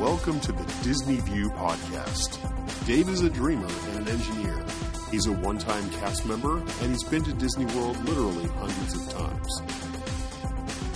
Welcome 0.00 0.40
to 0.40 0.50
the 0.50 0.64
Disney 0.82 1.16
View 1.20 1.50
Podcast. 1.50 2.38
Dave 2.84 3.08
is 3.08 3.20
a 3.20 3.30
dreamer 3.30 3.68
and 3.90 3.98
an 3.98 4.08
engineer. 4.08 4.64
He's 5.12 5.26
a 5.26 5.32
one 5.32 5.56
time 5.56 5.88
cast 5.90 6.26
member, 6.26 6.58
and 6.58 6.90
he's 6.90 7.04
been 7.04 7.22
to 7.22 7.32
Disney 7.32 7.66
World 7.66 7.96
literally 8.04 8.46
hundreds 8.48 8.96
of 8.96 9.08
times. 9.12 9.62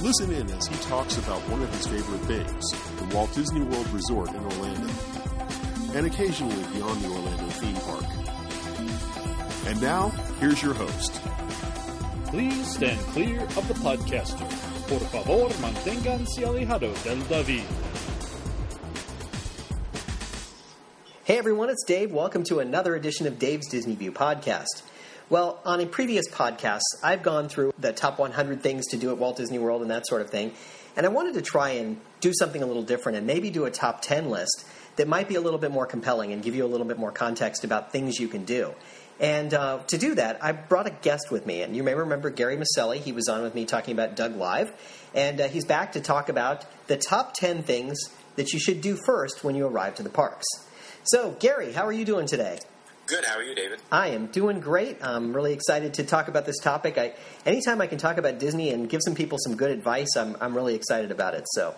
Listen 0.03 0.32
in 0.32 0.50
as 0.50 0.66
he 0.66 0.74
talks 0.88 1.16
about 1.16 1.40
one 1.48 1.62
of 1.62 1.72
his 1.74 1.87
favorite 1.87 2.20
things 2.22 2.70
the 2.98 3.14
Walt 3.14 3.32
Disney 3.34 3.62
World 3.62 3.88
Resort 3.90 4.30
in 4.30 4.45
Orlando, 4.45 4.92
and 5.94 6.04
occasionally 6.04 6.64
beyond 6.74 7.00
the 7.00 7.08
Orlando 7.08 7.46
theme 7.50 7.76
park. 7.76 8.04
And 9.68 9.80
now, 9.80 10.08
here's 10.40 10.60
your 10.60 10.74
host. 10.74 11.20
Please 12.26 12.74
stand 12.74 12.98
clear 13.12 13.42
of 13.42 13.68
the 13.68 13.74
podcaster. 13.74 14.48
Por 14.88 15.00
favor, 15.00 15.48
manténganse 15.60 16.44
alejados 16.44 17.04
del 17.04 17.20
David. 17.28 17.88
Hey 21.29 21.37
everyone, 21.37 21.68
it's 21.68 21.85
Dave. 21.85 22.11
Welcome 22.11 22.43
to 22.45 22.61
another 22.61 22.95
edition 22.95 23.27
of 23.27 23.39
Dave's 23.39 23.68
Disney 23.68 23.95
View 23.95 24.13
podcast. 24.13 24.82
Well, 25.29 25.61
on 25.63 25.79
a 25.79 25.85
previous 25.85 26.27
podcast, 26.27 26.81
I've 27.04 27.23
gone 27.23 27.51
through 27.51 27.75
the 27.79 27.93
top 27.93 28.18
100 28.18 28.63
things 28.63 28.87
to 28.87 28.96
do 28.96 29.11
at 29.11 29.18
Walt 29.18 29.37
Disney 29.37 29.59
World 29.59 29.82
and 29.82 29.91
that 29.91 30.07
sort 30.07 30.23
of 30.23 30.31
thing, 30.31 30.54
and 30.96 31.04
I 31.04 31.11
wanted 31.11 31.35
to 31.35 31.43
try 31.43 31.73
and 31.73 32.01
do 32.20 32.33
something 32.33 32.62
a 32.62 32.67
little 32.67 32.83
different 32.83 33.19
and 33.19 33.27
maybe 33.27 33.51
do 33.51 33.67
a 33.67 33.70
top 33.70 34.01
10 34.01 34.31
list 34.31 34.64
that 34.97 35.06
might 35.06 35.28
be 35.28 35.34
a 35.34 35.41
little 35.42 35.59
bit 35.59 35.70
more 35.70 35.84
compelling 35.84 36.33
and 36.33 36.42
give 36.42 36.55
you 36.55 36.64
a 36.64 36.67
little 36.67 36.87
bit 36.87 36.98
more 36.98 37.12
context 37.12 37.62
about 37.62 37.92
things 37.92 38.19
you 38.19 38.29
can 38.29 38.47
do. 38.47 38.73
And 39.20 39.53
uh, 39.53 39.81
to 39.89 39.98
do 39.98 40.15
that, 40.15 40.42
I 40.42 40.53
brought 40.53 40.87
a 40.87 40.95
guest 41.03 41.31
with 41.31 41.45
me, 41.45 41.61
and 41.61 41.77
you 41.77 41.83
may 41.83 41.92
remember 41.92 42.31
Gary 42.31 42.56
Maselli. 42.56 43.01
He 43.01 43.12
was 43.12 43.29
on 43.29 43.42
with 43.42 43.55
me 43.55 43.67
talking 43.67 43.92
about 43.92 44.17
Doug 44.17 44.34
Live, 44.34 44.73
and 45.15 45.42
uh, 45.42 45.48
he's 45.48 45.67
back 45.67 45.92
to 45.92 46.01
talk 46.01 46.31
about 46.31 46.65
the 46.87 46.97
top 46.97 47.34
10 47.34 47.65
things 47.65 47.98
that 48.37 48.55
you 48.55 48.59
should 48.59 48.81
do 48.81 48.97
first 49.05 49.45
when 49.45 49.56
you 49.56 49.67
arrive 49.67 49.95
to 49.97 50.03
the 50.03 50.09
parks. 50.09 50.47
So, 51.11 51.34
Gary, 51.41 51.73
how 51.73 51.87
are 51.87 51.92
you 51.92 52.05
doing 52.05 52.27
today? 52.27 52.59
Good. 53.06 53.25
How 53.25 53.39
are 53.39 53.42
you, 53.42 53.55
David? 53.55 53.81
I 53.91 54.09
am 54.09 54.27
doing 54.27 54.61
great. 54.61 54.98
I'm 55.03 55.34
really 55.34 55.55
excited 55.55 55.95
to 55.95 56.05
talk 56.05 56.28
about 56.28 56.45
this 56.45 56.59
topic. 56.59 56.98
I, 56.98 57.14
anytime 57.47 57.81
I 57.81 57.87
can 57.87 57.97
talk 57.97 58.19
about 58.19 58.39
Disney 58.39 58.70
and 58.75 58.91
give 58.91 59.01
some 59.03 59.14
people 59.14 59.39
some 59.41 59.56
good 59.56 59.70
advice, 59.70 60.14
I'm, 60.19 60.36
I'm 60.39 60.55
really 60.55 60.75
excited 60.75 61.11
about 61.11 61.33
it. 61.33 61.45
So, 61.53 61.75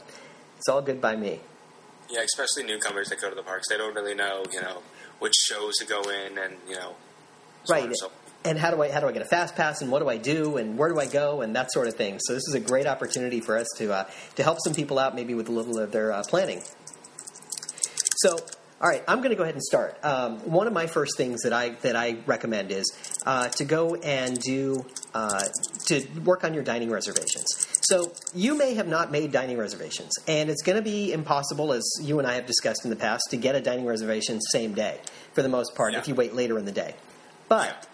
it's 0.56 0.68
all 0.68 0.82
good 0.82 1.00
by 1.00 1.14
me. 1.14 1.38
Yeah, 2.10 2.22
especially 2.22 2.64
newcomers 2.64 3.08
that 3.10 3.20
go 3.20 3.28
to 3.30 3.36
the 3.36 3.44
parks. 3.44 3.68
They 3.68 3.76
don't 3.76 3.94
really 3.94 4.16
know, 4.16 4.42
you 4.52 4.60
know, 4.60 4.82
which 5.20 5.34
shows 5.48 5.76
to 5.76 5.86
go 5.86 6.00
in, 6.10 6.36
and 6.36 6.56
you 6.68 6.74
know, 6.74 6.96
so 7.62 7.74
right. 7.74 7.84
and 7.84 7.96
so- 7.96 8.10
And 8.44 8.58
how 8.58 8.72
do 8.72 8.82
I 8.82 8.90
how 8.90 8.98
do 8.98 9.06
I 9.06 9.12
get 9.12 9.22
a 9.22 9.26
fast 9.26 9.54
pass 9.54 9.80
and 9.80 9.92
what 9.92 10.00
do 10.00 10.08
I 10.08 10.16
do 10.16 10.56
and 10.56 10.76
where 10.76 10.88
do 10.88 10.98
I 10.98 11.06
go 11.06 11.40
and 11.40 11.54
that 11.54 11.70
sort 11.70 11.86
of 11.86 11.94
thing. 11.94 12.18
So 12.18 12.34
this 12.34 12.42
is 12.48 12.54
a 12.54 12.60
great 12.60 12.88
opportunity 12.88 13.40
for 13.40 13.56
us 13.56 13.68
to 13.76 13.92
uh, 13.92 14.04
to 14.34 14.42
help 14.42 14.58
some 14.64 14.74
people 14.74 14.98
out 14.98 15.14
maybe 15.14 15.34
with 15.34 15.48
a 15.48 15.52
little 15.52 15.78
of 15.78 15.92
their 15.92 16.10
uh, 16.10 16.24
planning. 16.24 16.62
So, 18.22 18.36
all 18.80 18.88
right, 18.88 19.02
I'm 19.06 19.18
going 19.18 19.30
to 19.30 19.36
go 19.36 19.42
ahead 19.42 19.54
and 19.54 19.62
start. 19.62 20.02
Um, 20.02 20.38
one 20.40 20.66
of 20.66 20.72
my 20.72 20.86
first 20.86 21.16
things 21.18 21.42
that 21.42 21.52
I 21.52 21.70
that 21.82 21.96
I 21.96 22.16
recommend 22.24 22.70
is 22.72 22.90
uh, 23.26 23.48
to 23.50 23.64
go 23.66 23.94
and 23.96 24.38
do 24.40 24.86
uh, 25.14 25.44
to 25.86 26.06
work 26.24 26.44
on 26.44 26.54
your 26.54 26.62
dining 26.62 26.90
reservations. 26.90 27.44
So 27.82 28.12
you 28.34 28.56
may 28.56 28.74
have 28.74 28.88
not 28.88 29.10
made 29.10 29.32
dining 29.32 29.58
reservations, 29.58 30.12
and 30.26 30.48
it's 30.48 30.62
going 30.62 30.76
to 30.76 30.82
be 30.82 31.12
impossible, 31.12 31.72
as 31.72 31.84
you 32.02 32.18
and 32.20 32.26
I 32.26 32.34
have 32.36 32.46
discussed 32.46 32.84
in 32.84 32.90
the 32.90 32.96
past, 32.96 33.24
to 33.30 33.36
get 33.36 33.54
a 33.54 33.60
dining 33.60 33.84
reservation 33.84 34.40
same 34.40 34.72
day 34.72 34.98
for 35.34 35.42
the 35.42 35.48
most 35.50 35.74
part 35.74 35.92
Yeah. 35.92 35.98
if 35.98 36.08
you 36.08 36.14
wait 36.14 36.34
later 36.34 36.58
in 36.58 36.64
the 36.64 36.72
day. 36.72 36.94
But 37.48 37.86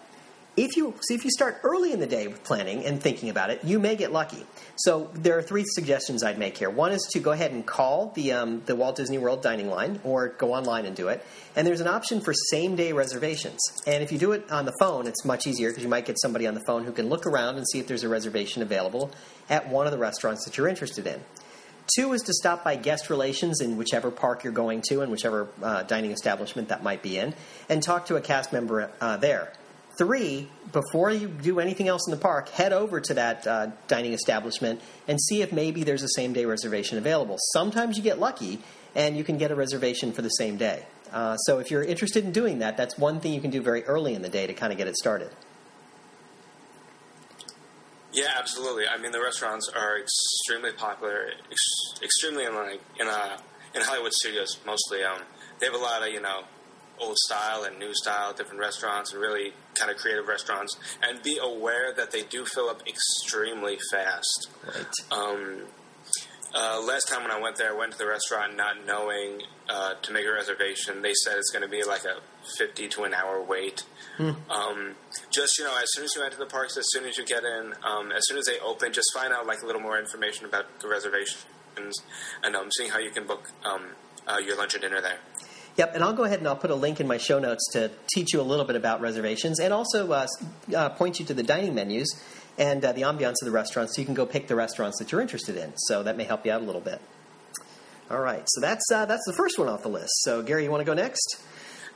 if 0.57 0.75
you 0.75 0.95
see 1.07 1.13
if 1.13 1.23
you 1.23 1.29
start 1.29 1.59
early 1.63 1.93
in 1.93 1.99
the 1.99 2.07
day 2.07 2.27
with 2.27 2.43
planning 2.43 2.83
and 2.83 3.01
thinking 3.01 3.29
about 3.29 3.51
it, 3.51 3.63
you 3.63 3.79
may 3.79 3.95
get 3.95 4.11
lucky. 4.11 4.43
So 4.77 5.11
there 5.13 5.37
are 5.37 5.43
three 5.43 5.63
suggestions 5.65 6.23
I'd 6.23 6.39
make 6.39 6.57
here. 6.57 6.71
One 6.71 6.91
is 6.91 7.07
to 7.11 7.19
go 7.19 7.31
ahead 7.31 7.51
and 7.51 7.63
call 7.63 8.11
the 8.15 8.33
um, 8.33 8.63
the 8.65 8.75
Walt 8.75 8.95
Disney 8.95 9.19
World 9.19 9.43
dining 9.43 9.69
line, 9.69 9.99
or 10.03 10.29
go 10.29 10.53
online 10.53 10.85
and 10.85 10.95
do 10.95 11.09
it. 11.09 11.23
And 11.55 11.65
there's 11.65 11.79
an 11.79 11.87
option 11.87 12.21
for 12.21 12.33
same 12.33 12.75
day 12.75 12.91
reservations. 12.91 13.59
And 13.85 14.03
if 14.03 14.11
you 14.11 14.17
do 14.17 14.31
it 14.31 14.51
on 14.51 14.65
the 14.65 14.73
phone, 14.79 15.05
it's 15.05 15.23
much 15.23 15.45
easier 15.45 15.69
because 15.69 15.83
you 15.83 15.89
might 15.89 16.05
get 16.05 16.19
somebody 16.19 16.47
on 16.47 16.55
the 16.55 16.63
phone 16.65 16.85
who 16.85 16.91
can 16.91 17.07
look 17.07 17.27
around 17.27 17.57
and 17.57 17.65
see 17.67 17.79
if 17.79 17.87
there's 17.87 18.03
a 18.03 18.09
reservation 18.09 18.63
available 18.63 19.11
at 19.49 19.69
one 19.69 19.85
of 19.85 19.91
the 19.91 19.99
restaurants 19.99 20.43
that 20.45 20.57
you're 20.57 20.67
interested 20.67 21.05
in. 21.05 21.21
Two 21.95 22.11
is 22.13 22.21
to 22.23 22.33
stop 22.33 22.63
by 22.63 22.75
guest 22.75 23.09
relations 23.09 23.61
in 23.61 23.77
whichever 23.77 24.11
park 24.11 24.43
you're 24.43 24.51
going 24.51 24.81
to 24.89 25.01
and 25.01 25.11
whichever 25.11 25.47
uh, 25.63 25.83
dining 25.83 26.11
establishment 26.11 26.67
that 26.69 26.83
might 26.83 27.01
be 27.01 27.17
in, 27.17 27.33
and 27.69 27.81
talk 27.81 28.07
to 28.07 28.15
a 28.15 28.21
cast 28.21 28.51
member 28.51 28.89
uh, 28.99 29.17
there. 29.17 29.53
Three, 29.97 30.47
before 30.71 31.09
you 31.09 31.27
do 31.27 31.59
anything 31.59 31.87
else 31.87 32.07
in 32.07 32.11
the 32.11 32.21
park, 32.21 32.49
head 32.49 32.71
over 32.71 33.01
to 33.01 33.13
that 33.15 33.47
uh, 33.47 33.67
dining 33.87 34.13
establishment 34.13 34.79
and 35.07 35.19
see 35.19 35.41
if 35.41 35.51
maybe 35.51 35.83
there's 35.83 36.03
a 36.03 36.09
same 36.09 36.33
day 36.33 36.45
reservation 36.45 36.99
available. 36.99 37.37
Sometimes 37.51 37.97
you 37.97 38.03
get 38.03 38.19
lucky 38.19 38.59
and 38.93 39.17
you 39.17 39.23
can 39.23 39.37
get 39.37 39.49
a 39.49 39.55
reservation 39.55 40.11
for 40.11 40.21
the 40.21 40.29
same 40.29 40.55
day. 40.55 40.85
Uh, 41.11 41.35
so 41.37 41.57
if 41.57 41.71
you're 41.71 41.83
interested 41.83 42.23
in 42.25 42.31
doing 42.31 42.59
that, 42.59 42.77
that's 42.77 42.97
one 42.97 43.19
thing 43.19 43.33
you 43.33 43.41
can 43.41 43.49
do 43.49 43.61
very 43.61 43.83
early 43.85 44.13
in 44.13 44.21
the 44.21 44.29
day 44.29 44.45
to 44.45 44.53
kind 44.53 44.71
of 44.71 44.77
get 44.77 44.87
it 44.87 44.95
started. 44.95 45.31
Yeah, 48.13 48.33
absolutely. 48.37 48.87
I 48.87 48.97
mean, 48.97 49.11
the 49.11 49.21
restaurants 49.21 49.69
are 49.75 49.99
extremely 49.99 50.73
popular, 50.73 51.29
ex- 51.51 52.01
extremely 52.03 52.45
in 52.45 52.55
like 52.55 52.81
in 52.99 53.07
uh, 53.07 53.37
in 53.75 53.81
Hollywood 53.81 54.13
studios 54.13 54.59
mostly. 54.65 55.03
Um, 55.03 55.21
they 55.59 55.65
have 55.65 55.75
a 55.75 55.79
lot 55.79 56.01
of 56.01 56.13
you 56.13 56.21
know 56.21 56.43
old 56.99 57.17
style 57.17 57.63
and 57.63 57.77
new 57.79 57.93
style, 57.93 58.33
different 58.33 58.59
restaurants, 58.59 59.11
and 59.13 59.21
really 59.21 59.53
kind 59.75 59.91
of 59.91 59.97
creative 59.97 60.27
restaurants. 60.27 60.77
And 61.01 61.21
be 61.21 61.39
aware 61.41 61.93
that 61.93 62.11
they 62.11 62.23
do 62.23 62.45
fill 62.45 62.69
up 62.69 62.81
extremely 62.87 63.77
fast. 63.91 64.49
Right. 64.65 64.85
Um, 65.11 65.61
uh, 66.55 66.81
last 66.81 67.07
time 67.07 67.23
when 67.23 67.31
I 67.31 67.39
went 67.39 67.57
there, 67.57 67.73
I 67.73 67.77
went 67.77 67.91
to 67.91 67.97
the 67.97 68.07
restaurant 68.07 68.55
not 68.55 68.85
knowing 68.85 69.41
uh, 69.69 69.95
to 70.01 70.13
make 70.13 70.25
a 70.25 70.31
reservation. 70.31 71.01
They 71.01 71.13
said 71.13 71.35
it's 71.37 71.51
going 71.51 71.63
to 71.63 71.69
be 71.69 71.83
like 71.83 72.05
a 72.05 72.19
50 72.57 72.87
to 72.87 73.03
an 73.03 73.13
hour 73.13 73.41
wait. 73.41 73.83
Um, 74.49 74.95
just, 75.29 75.59
you 75.59 75.65
know, 75.65 75.77
as 75.77 75.87
soon 75.91 76.05
as 76.05 76.15
you 76.15 76.23
enter 76.23 76.37
the 76.37 76.45
parks, 76.45 76.77
as 76.77 76.85
soon 76.89 77.05
as 77.05 77.17
you 77.17 77.25
get 77.25 77.43
in, 77.43 77.73
um, 77.83 78.11
as 78.11 78.23
soon 78.27 78.37
as 78.37 78.45
they 78.45 78.59
open, 78.59 78.93
just 78.93 79.13
find 79.13 79.33
out 79.33 79.45
like 79.45 79.61
a 79.61 79.65
little 79.65 79.81
more 79.81 79.99
information 79.99 80.45
about 80.45 80.79
the 80.79 80.87
reservations 80.87 81.45
and 82.43 82.55
um, 82.55 82.69
seeing 82.71 82.89
how 82.89 82.97
you 82.97 83.11
can 83.11 83.27
book 83.27 83.49
um, 83.63 83.81
uh, 84.27 84.37
your 84.39 84.57
lunch 84.57 84.73
and 84.73 84.81
dinner 84.81 85.01
there. 85.01 85.19
Yep, 85.77 85.93
and 85.93 86.03
I'll 86.03 86.13
go 86.13 86.23
ahead 86.23 86.39
and 86.39 86.47
I'll 86.47 86.55
put 86.55 86.71
a 86.71 86.75
link 86.75 86.99
in 86.99 87.07
my 87.07 87.17
show 87.17 87.37
notes 87.37 87.63
to 87.73 87.91
teach 88.13 88.33
you 88.33 88.41
a 88.41 88.43
little 88.43 88.65
bit 88.65 88.75
about 88.75 88.99
reservations 88.99 89.59
and 89.59 89.71
also 89.71 90.11
uh, 90.11 90.27
uh, 90.75 90.89
point 90.89 91.19
you 91.19 91.25
to 91.27 91.35
the 91.35 91.43
dining 91.43 91.75
menus 91.75 92.19
and 92.57 92.83
uh, 92.83 92.93
the 92.93 93.03
ambiance 93.03 93.35
of 93.41 93.45
the 93.45 93.51
restaurants 93.51 93.95
so 93.95 94.01
you 94.01 94.05
can 94.05 94.15
go 94.15 94.25
pick 94.25 94.47
the 94.47 94.55
restaurants 94.55 94.97
that 94.97 95.11
you're 95.11 95.21
interested 95.21 95.55
in. 95.55 95.73
So 95.77 96.01
that 96.01 96.17
may 96.17 96.23
help 96.23 96.45
you 96.47 96.51
out 96.51 96.61
a 96.61 96.65
little 96.65 96.81
bit. 96.81 96.99
All 98.09 98.19
right, 98.19 98.43
so 98.47 98.61
that's 98.61 98.89
uh, 98.91 99.05
that's 99.05 99.23
the 99.27 99.33
first 99.33 99.59
one 99.59 99.67
off 99.67 99.83
the 99.83 99.89
list. 99.89 100.23
So 100.23 100.41
Gary, 100.41 100.63
you 100.63 100.71
want 100.71 100.81
to 100.81 100.85
go 100.85 100.93
next? 100.93 101.43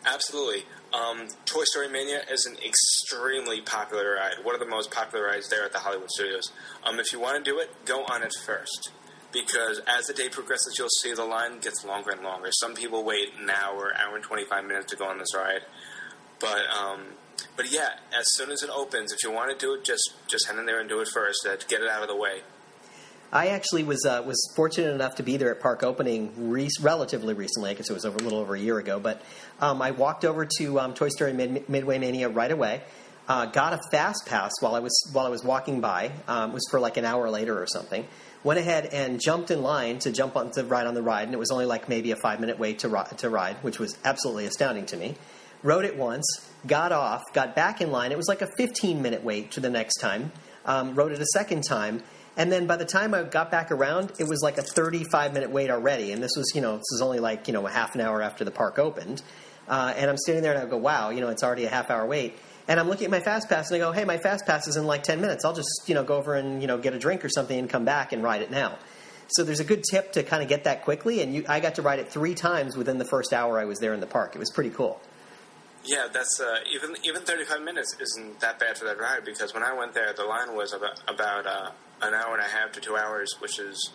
Absolutely. 0.06 0.66
Um, 0.94 1.28
Toy 1.46 1.64
Story 1.64 1.88
Mania 1.88 2.22
is 2.30 2.46
an 2.46 2.58
extremely 2.64 3.62
popular 3.62 4.16
ride. 4.16 4.44
One 4.44 4.54
of 4.54 4.60
the 4.60 4.68
most 4.68 4.92
popular 4.92 5.26
rides 5.26 5.48
there 5.50 5.64
at 5.64 5.72
the 5.72 5.80
Hollywood 5.80 6.10
Studios. 6.12 6.52
Um, 6.84 7.00
if 7.00 7.14
you 7.14 7.20
want 7.20 7.44
to 7.44 7.50
do 7.50 7.60
it, 7.60 7.86
go 7.86 8.04
on 8.06 8.24
it 8.24 8.34
first. 8.46 8.92
Because 9.32 9.82
as 9.88 10.08
the 10.08 10.14
day 10.14 10.28
progresses, 10.30 10.76
you'll 10.78 10.90
see 11.02 11.14
the 11.14 11.24
line 11.24 11.60
gets 11.60 11.86
longer 11.86 12.12
and 12.12 12.22
longer. 12.22 12.50
Some 12.52 12.74
people 12.74 13.04
wait 13.04 13.30
an 13.40 13.50
hour, 13.50 13.94
hour 13.98 14.16
and 14.16 14.24
25 14.24 14.66
minutes 14.66 14.92
to 14.92 14.98
go 14.98 15.06
on 15.06 15.18
this 15.20 15.34
ride. 15.36 15.62
But 16.40 16.62
um, 16.78 17.02
but 17.56 17.72
yeah, 17.72 17.90
as 18.18 18.26
soon 18.34 18.52
as 18.52 18.64
it 18.64 18.70
opens, 18.70 19.14
if 19.14 19.24
you 19.24 19.32
want 19.32 19.58
to 19.58 19.66
do 19.66 19.74
it, 19.74 19.84
just 19.84 20.14
just 20.28 20.48
head 20.48 20.58
in 20.58 20.66
there 20.66 20.80
and 20.80 20.90
do 20.90 21.00
it 21.00 21.08
first 21.08 21.42
to 21.44 21.58
get 21.68 21.82
it 21.82 21.90
out 21.90 22.02
of 22.02 22.08
the 22.08 22.16
way. 22.16 22.42
I 23.34 23.48
actually 23.48 23.84
was 23.84 24.06
uh, 24.06 24.22
was 24.26 24.38
fortunate 24.56 24.94
enough 24.94 25.16
to 25.16 25.24
be 25.24 25.38
there 25.38 25.52
at 25.52 25.62
park 25.62 25.84
opening 25.84 26.34
re- 26.50 26.70
relatively 26.82 27.34
recently. 27.34 27.70
I 27.70 27.74
guess 27.76 27.90
it 27.90 27.94
was 27.94 28.06
over, 28.06 28.18
a 28.18 28.22
little 28.22 28.40
over 28.40 28.56
a 28.56 28.60
year 28.60 28.78
ago. 28.78 29.00
But 29.00 29.22
um, 29.62 29.82
I 29.82 29.92
walked 29.92 30.26
over 30.26 30.46
to 30.58 30.80
um, 30.80 30.94
Toy 30.94 31.10
Story 31.10 31.32
Mid- 31.32 31.70
Midway 31.70 31.98
Mania 31.98 32.28
right 32.28 32.52
away. 32.52 32.82
Uh, 33.30 33.46
got 33.46 33.72
a 33.72 33.80
fast 33.92 34.26
pass 34.26 34.52
while 34.60 34.76
I 34.76 34.80
was 34.80 35.10
while 35.14 35.26
I 35.26 35.30
was 35.30 35.44
walking 35.44 35.80
by. 35.80 36.12
Um, 36.28 36.52
it 36.52 36.54
was 36.56 36.68
for 36.70 36.80
like 36.80 36.98
an 36.98 37.06
hour 37.06 37.30
later 37.30 37.62
or 37.62 37.68
something. 37.68 38.06
Went 38.44 38.60
ahead 38.60 38.86
and 38.86 39.22
jumped 39.22 39.52
in 39.52 39.62
line 39.62 40.00
to 40.00 40.12
jump 40.12 40.36
on 40.36 40.52
to 40.52 40.64
ride 40.64 40.88
on 40.88 40.96
the 40.96 41.04
ride, 41.04 41.26
and 41.26 41.34
it 41.34 41.38
was 41.38 41.52
only 41.52 41.66
like 41.66 41.88
maybe 41.88 42.12
a 42.12 42.16
five 42.16 42.40
minute 42.40 42.58
wait 42.58 42.80
to 42.80 43.06
to 43.18 43.30
ride, 43.30 43.58
which 43.58 43.80
was 43.80 43.98
absolutely 44.04 44.46
astounding 44.46 44.86
to 44.88 44.98
me. 44.98 45.16
Rode 45.64 45.86
it 45.86 45.96
once, 45.96 46.26
got 46.66 46.92
off, 46.92 47.22
got 47.34 47.56
back 47.56 47.82
in 47.82 47.92
line. 47.92 48.12
It 48.12 48.18
was 48.18 48.28
like 48.28 48.42
a 48.42 48.50
15 48.58 49.02
minute 49.02 49.24
wait 49.24 49.52
to 49.52 49.60
the 49.60 49.70
next 49.70 49.98
time. 49.98 50.32
Um, 50.66 50.96
rode 50.96 51.12
it 51.12 51.22
a 51.22 51.26
second 51.34 51.64
time, 51.64 52.02
and 52.38 52.52
then 52.52 52.66
by 52.66 52.78
the 52.78 52.86
time 52.86 53.14
I 53.14 53.24
got 53.24 53.52
back 53.52 53.72
around, 53.72 54.14
it 54.20 54.28
was 54.28 54.42
like 54.42 54.58
a 54.58 54.64
35 54.64 55.34
minute 55.34 55.52
wait 55.52 55.70
already. 55.70 56.12
And 56.12 56.24
this 56.24 56.32
was, 56.36 56.52
you 56.56 56.62
know, 56.62 56.78
this 56.78 56.86
was 56.94 57.02
only 57.02 57.20
like, 57.20 57.48
you 57.48 57.54
know, 57.54 57.66
a 57.68 57.72
half 57.72 57.96
an 57.96 58.02
hour 58.02 58.22
after 58.22 58.46
the 58.46 58.52
park 58.52 58.80
opened. 58.80 59.22
Uh, 59.68 59.94
and 59.96 60.10
I'm 60.10 60.18
standing 60.18 60.44
there 60.44 60.54
and 60.54 60.64
I 60.64 60.66
go, 60.66 60.78
wow, 60.78 61.10
you 61.10 61.22
know, 61.22 61.30
it's 61.30 61.44
already 61.44 61.66
a 61.66 61.70
half 61.70 61.90
hour 61.90 62.06
wait. 62.06 62.36
And 62.68 62.80
I'm 62.80 62.88
looking 62.88 63.06
at 63.06 63.12
my 63.12 63.20
fast 63.20 63.50
pass 63.50 63.70
and 63.70 63.76
I 63.76 63.86
go, 63.86 63.92
hey, 63.92 64.06
my 64.06 64.18
fast 64.18 64.46
pass 64.46 64.68
is 64.68 64.78
in 64.78 64.86
like 64.86 65.04
10 65.04 65.20
minutes. 65.20 65.46
I'll 65.46 65.54
just, 65.54 65.70
you 65.88 65.96
know, 65.96 66.04
go 66.04 66.16
over 66.16 66.36
and, 66.36 66.62
you 66.62 66.68
know, 66.68 66.78
get 66.78 66.94
a 66.94 67.00
drink 67.00 67.26
or 67.26 67.30
something 67.30 67.58
and 67.58 67.70
come 67.70 67.86
back 67.86 68.14
and 68.14 68.24
ride 68.24 68.42
it 68.42 68.52
now. 68.52 68.78
So 69.28 69.44
there's 69.44 69.60
a 69.60 69.66
good 69.66 69.84
tip 69.90 70.14
to 70.14 70.24
kind 70.24 70.44
of 70.44 70.50
get 70.50 70.66
that 70.66 70.84
quickly. 70.84 71.22
And 71.22 71.34
you, 71.34 71.46
I 71.48 71.60
got 71.60 71.76
to 71.76 71.82
ride 71.82 72.00
it 72.00 72.10
three 72.10 72.36
times 72.36 72.78
within 72.78 72.98
the 72.98 73.06
first 73.06 73.34
hour 73.34 73.60
I 73.60 73.66
was 73.66 73.80
there 73.80 73.94
in 73.94 74.00
the 74.00 74.08
park. 74.08 74.36
It 74.36 74.40
was 74.40 74.52
pretty 74.52 74.72
cool. 74.72 75.02
Yeah, 75.84 76.08
that's 76.14 76.40
uh, 76.40 76.58
even 76.72 76.96
even 77.04 77.24
35 77.24 77.64
minutes 77.64 77.96
isn't 78.00 78.40
that 78.42 78.60
bad 78.60 78.78
for 78.78 78.86
that 78.86 79.00
ride 79.00 79.26
because 79.26 79.52
when 79.56 79.64
I 79.64 79.74
went 79.74 79.96
there, 79.96 80.14
the 80.14 80.26
line 80.26 80.56
was 80.56 80.74
about 80.74 81.02
about 81.08 81.48
uh, 81.48 81.72
an 82.04 82.14
hour 82.14 82.36
and 82.36 82.46
a 82.46 82.48
half 82.48 82.72
to 82.74 82.80
two 82.80 82.96
hours, 82.96 83.34
which 83.40 83.58
is 83.58 83.90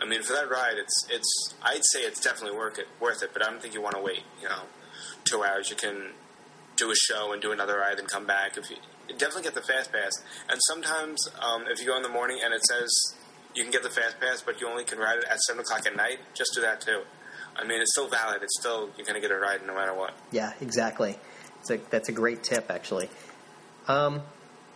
I 0.00 0.06
mean, 0.06 0.22
for 0.22 0.32
that 0.32 0.50
ride, 0.50 0.76
it's 0.78 1.06
it's. 1.10 1.54
I'd 1.62 1.84
say 1.92 2.00
it's 2.00 2.20
definitely 2.20 2.56
worth 2.56 2.78
it. 2.78 2.88
Worth 3.00 3.22
it, 3.22 3.30
but 3.32 3.42
I 3.46 3.50
don't 3.50 3.60
think 3.60 3.74
you 3.74 3.82
want 3.82 3.96
to 3.96 4.02
wait. 4.02 4.22
You 4.40 4.48
know, 4.48 4.62
two 5.24 5.44
hours. 5.44 5.68
You 5.68 5.76
can 5.76 6.12
do 6.80 6.90
a 6.90 6.94
show 6.94 7.32
and 7.32 7.40
do 7.40 7.52
another 7.52 7.78
ride 7.78 7.98
and 7.98 8.08
come 8.08 8.26
back. 8.26 8.56
If 8.56 8.70
you 8.70 8.76
definitely 9.18 9.42
get 9.42 9.54
the 9.54 9.62
fast 9.62 9.92
pass, 9.92 10.12
and 10.48 10.58
sometimes 10.68 11.28
um, 11.40 11.64
if 11.68 11.80
you 11.80 11.86
go 11.86 11.96
in 11.96 12.02
the 12.02 12.08
morning 12.08 12.40
and 12.42 12.54
it 12.54 12.64
says 12.64 12.88
you 13.54 13.62
can 13.62 13.70
get 13.70 13.82
the 13.82 13.90
fast 13.90 14.18
pass, 14.20 14.42
but 14.42 14.60
you 14.60 14.68
only 14.68 14.84
can 14.84 14.98
ride 14.98 15.18
it 15.18 15.24
at 15.30 15.38
seven 15.40 15.60
o'clock 15.60 15.86
at 15.86 15.94
night, 15.94 16.18
just 16.34 16.52
do 16.54 16.62
that 16.62 16.80
too. 16.80 17.02
I 17.56 17.64
mean, 17.64 17.80
it's 17.80 17.92
still 17.92 18.08
valid. 18.08 18.42
It's 18.42 18.58
still 18.58 18.90
you're 18.96 19.04
going 19.04 19.20
to 19.20 19.20
get 19.20 19.30
a 19.30 19.38
ride 19.38 19.66
no 19.66 19.74
matter 19.74 19.94
what. 19.94 20.14
Yeah, 20.30 20.52
exactly. 20.60 21.16
It's 21.60 21.70
a, 21.70 21.76
that's 21.90 22.08
a 22.08 22.12
great 22.12 22.42
tip, 22.42 22.70
actually. 22.70 23.10
Um, 23.86 24.22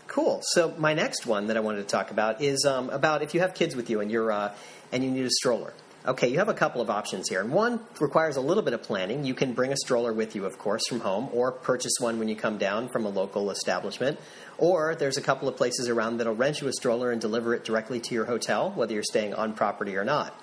cool. 0.06 0.40
So 0.42 0.74
my 0.76 0.92
next 0.92 1.24
one 1.24 1.46
that 1.46 1.56
I 1.56 1.60
wanted 1.60 1.78
to 1.78 1.84
talk 1.84 2.10
about 2.10 2.42
is 2.42 2.64
um, 2.66 2.90
about 2.90 3.22
if 3.22 3.32
you 3.32 3.40
have 3.40 3.54
kids 3.54 3.74
with 3.74 3.88
you 3.88 4.00
and 4.00 4.10
you're 4.10 4.30
uh, 4.30 4.54
and 4.92 5.02
you 5.02 5.10
need 5.10 5.24
a 5.24 5.30
stroller. 5.30 5.72
Okay, 6.06 6.28
you 6.28 6.36
have 6.36 6.50
a 6.50 6.54
couple 6.54 6.82
of 6.82 6.90
options 6.90 7.30
here, 7.30 7.40
and 7.40 7.50
one 7.50 7.80
requires 7.98 8.36
a 8.36 8.40
little 8.42 8.62
bit 8.62 8.74
of 8.74 8.82
planning. 8.82 9.24
You 9.24 9.32
can 9.32 9.54
bring 9.54 9.72
a 9.72 9.76
stroller 9.78 10.12
with 10.12 10.36
you, 10.36 10.44
of 10.44 10.58
course, 10.58 10.86
from 10.86 11.00
home, 11.00 11.30
or 11.32 11.50
purchase 11.50 11.94
one 11.98 12.18
when 12.18 12.28
you 12.28 12.36
come 12.36 12.58
down 12.58 12.90
from 12.90 13.06
a 13.06 13.08
local 13.08 13.50
establishment. 13.50 14.20
Or 14.58 14.94
there's 14.94 15.16
a 15.16 15.22
couple 15.22 15.48
of 15.48 15.56
places 15.56 15.88
around 15.88 16.18
that'll 16.18 16.34
rent 16.34 16.60
you 16.60 16.68
a 16.68 16.74
stroller 16.74 17.10
and 17.10 17.22
deliver 17.22 17.54
it 17.54 17.64
directly 17.64 18.00
to 18.00 18.14
your 18.14 18.26
hotel, 18.26 18.70
whether 18.72 18.92
you're 18.92 19.02
staying 19.02 19.32
on 19.32 19.54
property 19.54 19.96
or 19.96 20.04
not. 20.04 20.38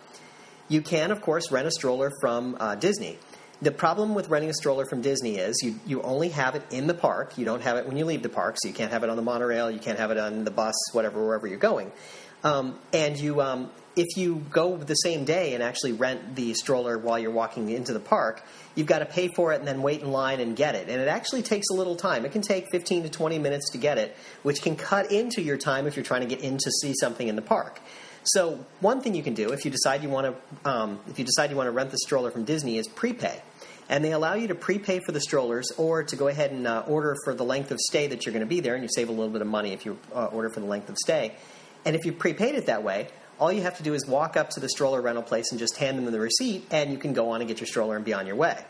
You 0.67 0.81
can, 0.81 1.11
of 1.11 1.21
course, 1.21 1.51
rent 1.51 1.67
a 1.67 1.71
stroller 1.71 2.09
from 2.21 2.57
uh, 2.59 2.73
Disney. 2.73 3.19
The 3.61 3.71
problem 3.71 4.15
with 4.15 4.29
renting 4.29 4.49
a 4.49 4.55
stroller 4.55 4.87
from 4.87 5.01
Disney 5.01 5.37
is 5.37 5.61
you, 5.61 5.79
you 5.85 6.01
only 6.01 6.29
have 6.29 6.55
it 6.55 6.63
in 6.71 6.87
the 6.87 6.95
park. 6.95 7.37
You 7.37 7.45
don't 7.45 7.61
have 7.61 7.77
it 7.77 7.85
when 7.85 7.97
you 7.97 8.05
leave 8.05 8.23
the 8.23 8.29
park, 8.29 8.57
so 8.59 8.67
you 8.67 8.73
can't 8.73 8.91
have 8.91 9.03
it 9.03 9.11
on 9.11 9.15
the 9.15 9.21
monorail, 9.21 9.69
you 9.69 9.77
can't 9.77 9.99
have 9.99 10.09
it 10.09 10.17
on 10.17 10.43
the 10.43 10.49
bus, 10.49 10.73
whatever, 10.93 11.23
wherever 11.23 11.45
you're 11.45 11.59
going. 11.59 11.91
Um, 12.43 12.79
and 12.91 13.19
you, 13.19 13.39
um, 13.41 13.69
if 13.95 14.17
you 14.17 14.43
go 14.49 14.77
the 14.77 14.95
same 14.95 15.25
day 15.25 15.53
and 15.53 15.61
actually 15.61 15.93
rent 15.93 16.35
the 16.35 16.53
stroller 16.53 16.97
while 16.97 17.19
you're 17.19 17.31
walking 17.31 17.69
into 17.69 17.93
the 17.93 17.99
park, 17.99 18.43
you've 18.75 18.87
got 18.87 18.99
to 18.99 19.05
pay 19.05 19.27
for 19.27 19.53
it 19.53 19.59
and 19.59 19.67
then 19.67 19.81
wait 19.81 20.01
in 20.01 20.11
line 20.11 20.39
and 20.39 20.55
get 20.55 20.75
it. 20.75 20.89
And 20.89 21.01
it 21.01 21.07
actually 21.07 21.41
takes 21.41 21.69
a 21.69 21.73
little 21.73 21.95
time. 21.95 22.25
It 22.25 22.31
can 22.31 22.41
take 22.41 22.67
15 22.71 23.03
to 23.03 23.09
20 23.09 23.39
minutes 23.39 23.71
to 23.71 23.77
get 23.77 23.97
it, 23.97 24.15
which 24.43 24.61
can 24.61 24.75
cut 24.75 25.11
into 25.11 25.41
your 25.41 25.57
time 25.57 25.87
if 25.87 25.95
you're 25.95 26.05
trying 26.05 26.21
to 26.21 26.27
get 26.27 26.39
in 26.39 26.57
to 26.57 26.71
see 26.71 26.93
something 26.93 27.27
in 27.27 27.35
the 27.35 27.41
park. 27.41 27.81
So 28.23 28.65
one 28.79 29.01
thing 29.01 29.15
you 29.15 29.23
can 29.23 29.33
do 29.33 29.51
if 29.51 29.65
you 29.65 29.71
decide 29.71 30.03
you 30.03 30.09
want 30.09 30.35
to 30.63 30.69
um, 30.69 30.99
if 31.07 31.17
you 31.17 31.25
decide 31.25 31.49
you 31.49 31.55
want 31.55 31.67
to 31.67 31.71
rent 31.71 31.89
the 31.89 31.97
stroller 31.97 32.29
from 32.29 32.45
Disney 32.45 32.77
is 32.77 32.87
prepay 32.87 33.41
and 33.91 34.05
they 34.05 34.13
allow 34.13 34.35
you 34.35 34.47
to 34.47 34.55
prepay 34.55 35.01
for 35.05 35.11
the 35.11 35.19
strollers 35.19 35.69
or 35.77 36.01
to 36.01 36.15
go 36.15 36.29
ahead 36.29 36.51
and 36.51 36.65
uh, 36.65 36.83
order 36.87 37.15
for 37.25 37.35
the 37.35 37.43
length 37.43 37.71
of 37.71 37.79
stay 37.79 38.07
that 38.07 38.25
you're 38.25 38.31
going 38.31 38.39
to 38.39 38.47
be 38.47 38.61
there, 38.61 38.73
and 38.73 38.83
you 38.83 38.89
save 38.89 39.09
a 39.09 39.11
little 39.11 39.29
bit 39.29 39.41
of 39.41 39.47
money 39.47 39.73
if 39.73 39.85
you 39.85 39.99
uh, 40.15 40.27
order 40.27 40.49
for 40.49 40.61
the 40.61 40.65
length 40.65 40.89
of 40.89 40.97
stay. 40.97 41.33
And 41.83 41.93
if 41.93 42.05
you 42.05 42.13
prepaid 42.13 42.55
it 42.55 42.67
that 42.67 42.83
way, 42.83 43.09
all 43.41 43.51
you 43.51 43.63
have 43.63 43.75
to 43.77 43.83
do 43.83 43.95
is 43.95 44.05
walk 44.05 44.37
up 44.37 44.51
to 44.51 44.59
the 44.59 44.69
stroller 44.69 45.01
rental 45.01 45.23
place 45.23 45.51
and 45.51 45.59
just 45.59 45.75
hand 45.77 45.97
them 45.97 46.09
the 46.11 46.19
receipt, 46.19 46.63
and 46.69 46.91
you 46.91 46.97
can 46.97 47.11
go 47.11 47.31
on 47.31 47.41
and 47.41 47.47
get 47.47 47.59
your 47.59 47.65
stroller 47.65 47.95
and 47.95 48.05
be 48.05 48.13
on 48.13 48.27
your 48.27 48.35
way. 48.35 48.63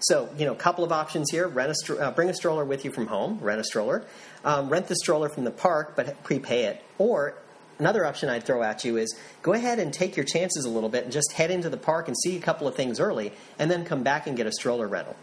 So, 0.00 0.30
you 0.38 0.46
know, 0.46 0.52
a 0.52 0.56
couple 0.56 0.82
of 0.82 0.92
options 0.92 1.30
here: 1.30 1.46
rent 1.46 1.72
a 1.88 1.98
uh, 1.98 2.10
bring 2.10 2.30
a 2.30 2.34
stroller 2.34 2.64
with 2.64 2.86
you 2.86 2.90
from 2.90 3.06
home, 3.06 3.38
rent 3.40 3.60
a 3.60 3.64
stroller, 3.64 4.04
um, 4.42 4.70
rent 4.70 4.88
the 4.88 4.96
stroller 4.96 5.28
from 5.28 5.44
the 5.44 5.50
park, 5.50 5.94
but 5.94 6.24
prepay 6.24 6.64
it, 6.64 6.82
or 6.96 7.34
another 7.78 8.06
option 8.06 8.30
I'd 8.30 8.44
throw 8.44 8.62
at 8.62 8.84
you 8.84 8.96
is 8.96 9.14
go 9.42 9.52
ahead 9.52 9.78
and 9.78 9.92
take 9.92 10.16
your 10.16 10.24
chances 10.24 10.64
a 10.64 10.70
little 10.70 10.88
bit 10.88 11.04
and 11.04 11.12
just 11.12 11.32
head 11.32 11.50
into 11.50 11.68
the 11.68 11.76
park 11.76 12.08
and 12.08 12.16
see 12.16 12.36
a 12.36 12.40
couple 12.40 12.66
of 12.66 12.74
things 12.74 13.00
early 13.00 13.32
and 13.58 13.70
then 13.70 13.84
come 13.84 14.02
back 14.02 14.26
and 14.26 14.36
get 14.36 14.46
a 14.46 14.52
stroller 14.52 14.88
rental. 14.88 15.16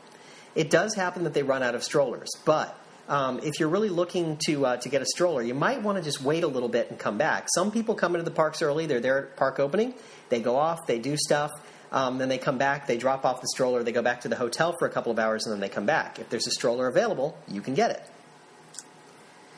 It 0.54 0.70
does 0.70 0.96
happen 0.96 1.24
that 1.24 1.34
they 1.34 1.44
run 1.44 1.64
out 1.64 1.76
of 1.76 1.84
strollers, 1.84 2.30
but 2.46 2.78
um, 3.08 3.40
if 3.44 3.60
you're 3.60 3.70
really 3.70 3.90
looking 3.90 4.38
to 4.48 4.66
uh, 4.66 4.78
to 4.78 4.90
get 4.90 5.02
a 5.02 5.06
stroller, 5.06 5.42
you 5.42 5.54
might 5.54 5.82
want 5.82 5.98
to 5.98 6.04
just 6.04 6.22
wait 6.22 6.44
a 6.44 6.48
little 6.48 6.70
bit 6.70 6.90
and 6.90 7.00
come 7.00 7.18
back. 7.18 7.48
Some 7.54 7.72
people 7.72 7.96
come 7.96 8.16
into 8.16 8.24
the 8.24 8.36
parks 8.36 8.62
early; 8.62 8.86
they're 8.86 9.00
there 9.00 9.28
at 9.28 9.36
park 9.36 9.60
opening. 9.60 9.94
They 10.30 10.40
go 10.40 10.56
off, 10.56 10.80
they 10.88 11.00
do 11.00 11.18
stuff, 11.18 11.52
um, 11.92 12.18
then 12.18 12.30
they 12.30 12.38
come 12.38 12.58
back, 12.58 12.88
they 12.88 12.98
drop 12.98 13.26
off 13.26 13.42
the 13.42 13.48
stroller, 13.48 13.84
they 13.84 13.92
go 13.92 14.02
back 14.02 14.22
to 14.22 14.30
the 14.30 14.38
hotel 14.38 14.74
for 14.80 14.88
a 14.88 14.90
couple 14.90 15.12
of 15.12 15.20
hours, 15.20 15.46
and 15.46 15.54
then 15.54 15.60
they 15.60 15.70
come 15.70 15.86
back. 15.86 16.20
If 16.20 16.30
there's 16.30 16.48
a 16.48 16.52
stroller 16.52 16.88
available, 16.88 17.38
you 17.48 17.62
can 17.62 17.74
get 17.74 17.92
it. 17.92 18.02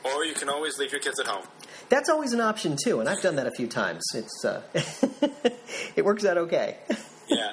Or 0.04 0.24
you 0.24 0.34
can 0.34 0.48
always 0.48 0.78
leave 0.78 0.90
your 0.90 1.00
kids 1.00 1.18
at 1.20 1.26
home. 1.26 1.46
That's 1.88 2.08
always 2.08 2.32
an 2.32 2.40
option 2.40 2.76
too, 2.82 3.00
and 3.00 3.08
I've 3.08 3.22
done 3.22 3.36
that 3.36 3.46
a 3.46 3.52
few 3.52 3.68
times. 3.68 4.02
It's 4.14 4.44
uh, 4.44 4.62
it 5.96 6.04
works 6.04 6.24
out 6.24 6.36
okay. 6.38 6.76
yeah, 7.28 7.52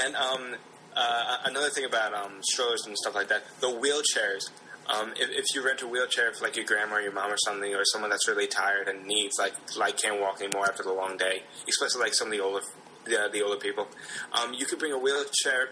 and 0.00 0.14
um, 0.14 0.54
uh, 0.96 1.38
another 1.46 1.70
thing 1.70 1.84
about 1.84 2.14
um, 2.14 2.34
strollers 2.42 2.86
and 2.86 2.96
stuff 2.96 3.14
like 3.14 3.28
that, 3.28 3.42
the 3.60 3.68
wheelchairs. 3.68 4.50
Um, 4.92 5.12
if, 5.16 5.30
if, 5.30 5.44
you 5.54 5.64
rent 5.64 5.82
a 5.82 5.86
wheelchair 5.86 6.32
for 6.32 6.44
like 6.44 6.56
your 6.56 6.64
grandma 6.64 6.96
or 6.96 7.00
your 7.00 7.12
mom 7.12 7.30
or 7.30 7.36
something, 7.44 7.72
or 7.74 7.82
someone 7.84 8.10
that's 8.10 8.26
really 8.26 8.48
tired 8.48 8.88
and 8.88 9.06
needs 9.06 9.36
like 9.38 9.54
like 9.76 9.98
can't 9.98 10.20
walk 10.20 10.42
anymore 10.42 10.66
after 10.66 10.82
the 10.82 10.92
long 10.92 11.16
day, 11.16 11.44
especially 11.68 12.00
like 12.00 12.14
some 12.14 12.28
of 12.28 12.32
the 12.32 12.40
older 12.40 12.64
the, 13.04 13.30
the 13.32 13.42
older 13.42 13.56
people, 13.56 13.86
um, 14.32 14.52
you 14.52 14.66
could 14.66 14.78
bring 14.78 14.92
a 14.92 14.98
wheelchair 14.98 15.70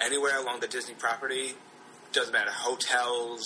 anywhere 0.00 0.38
along 0.38 0.60
the 0.60 0.66
Disney 0.66 0.94
property. 0.94 1.52
Doesn't 2.12 2.32
matter, 2.32 2.50
hotels, 2.50 3.44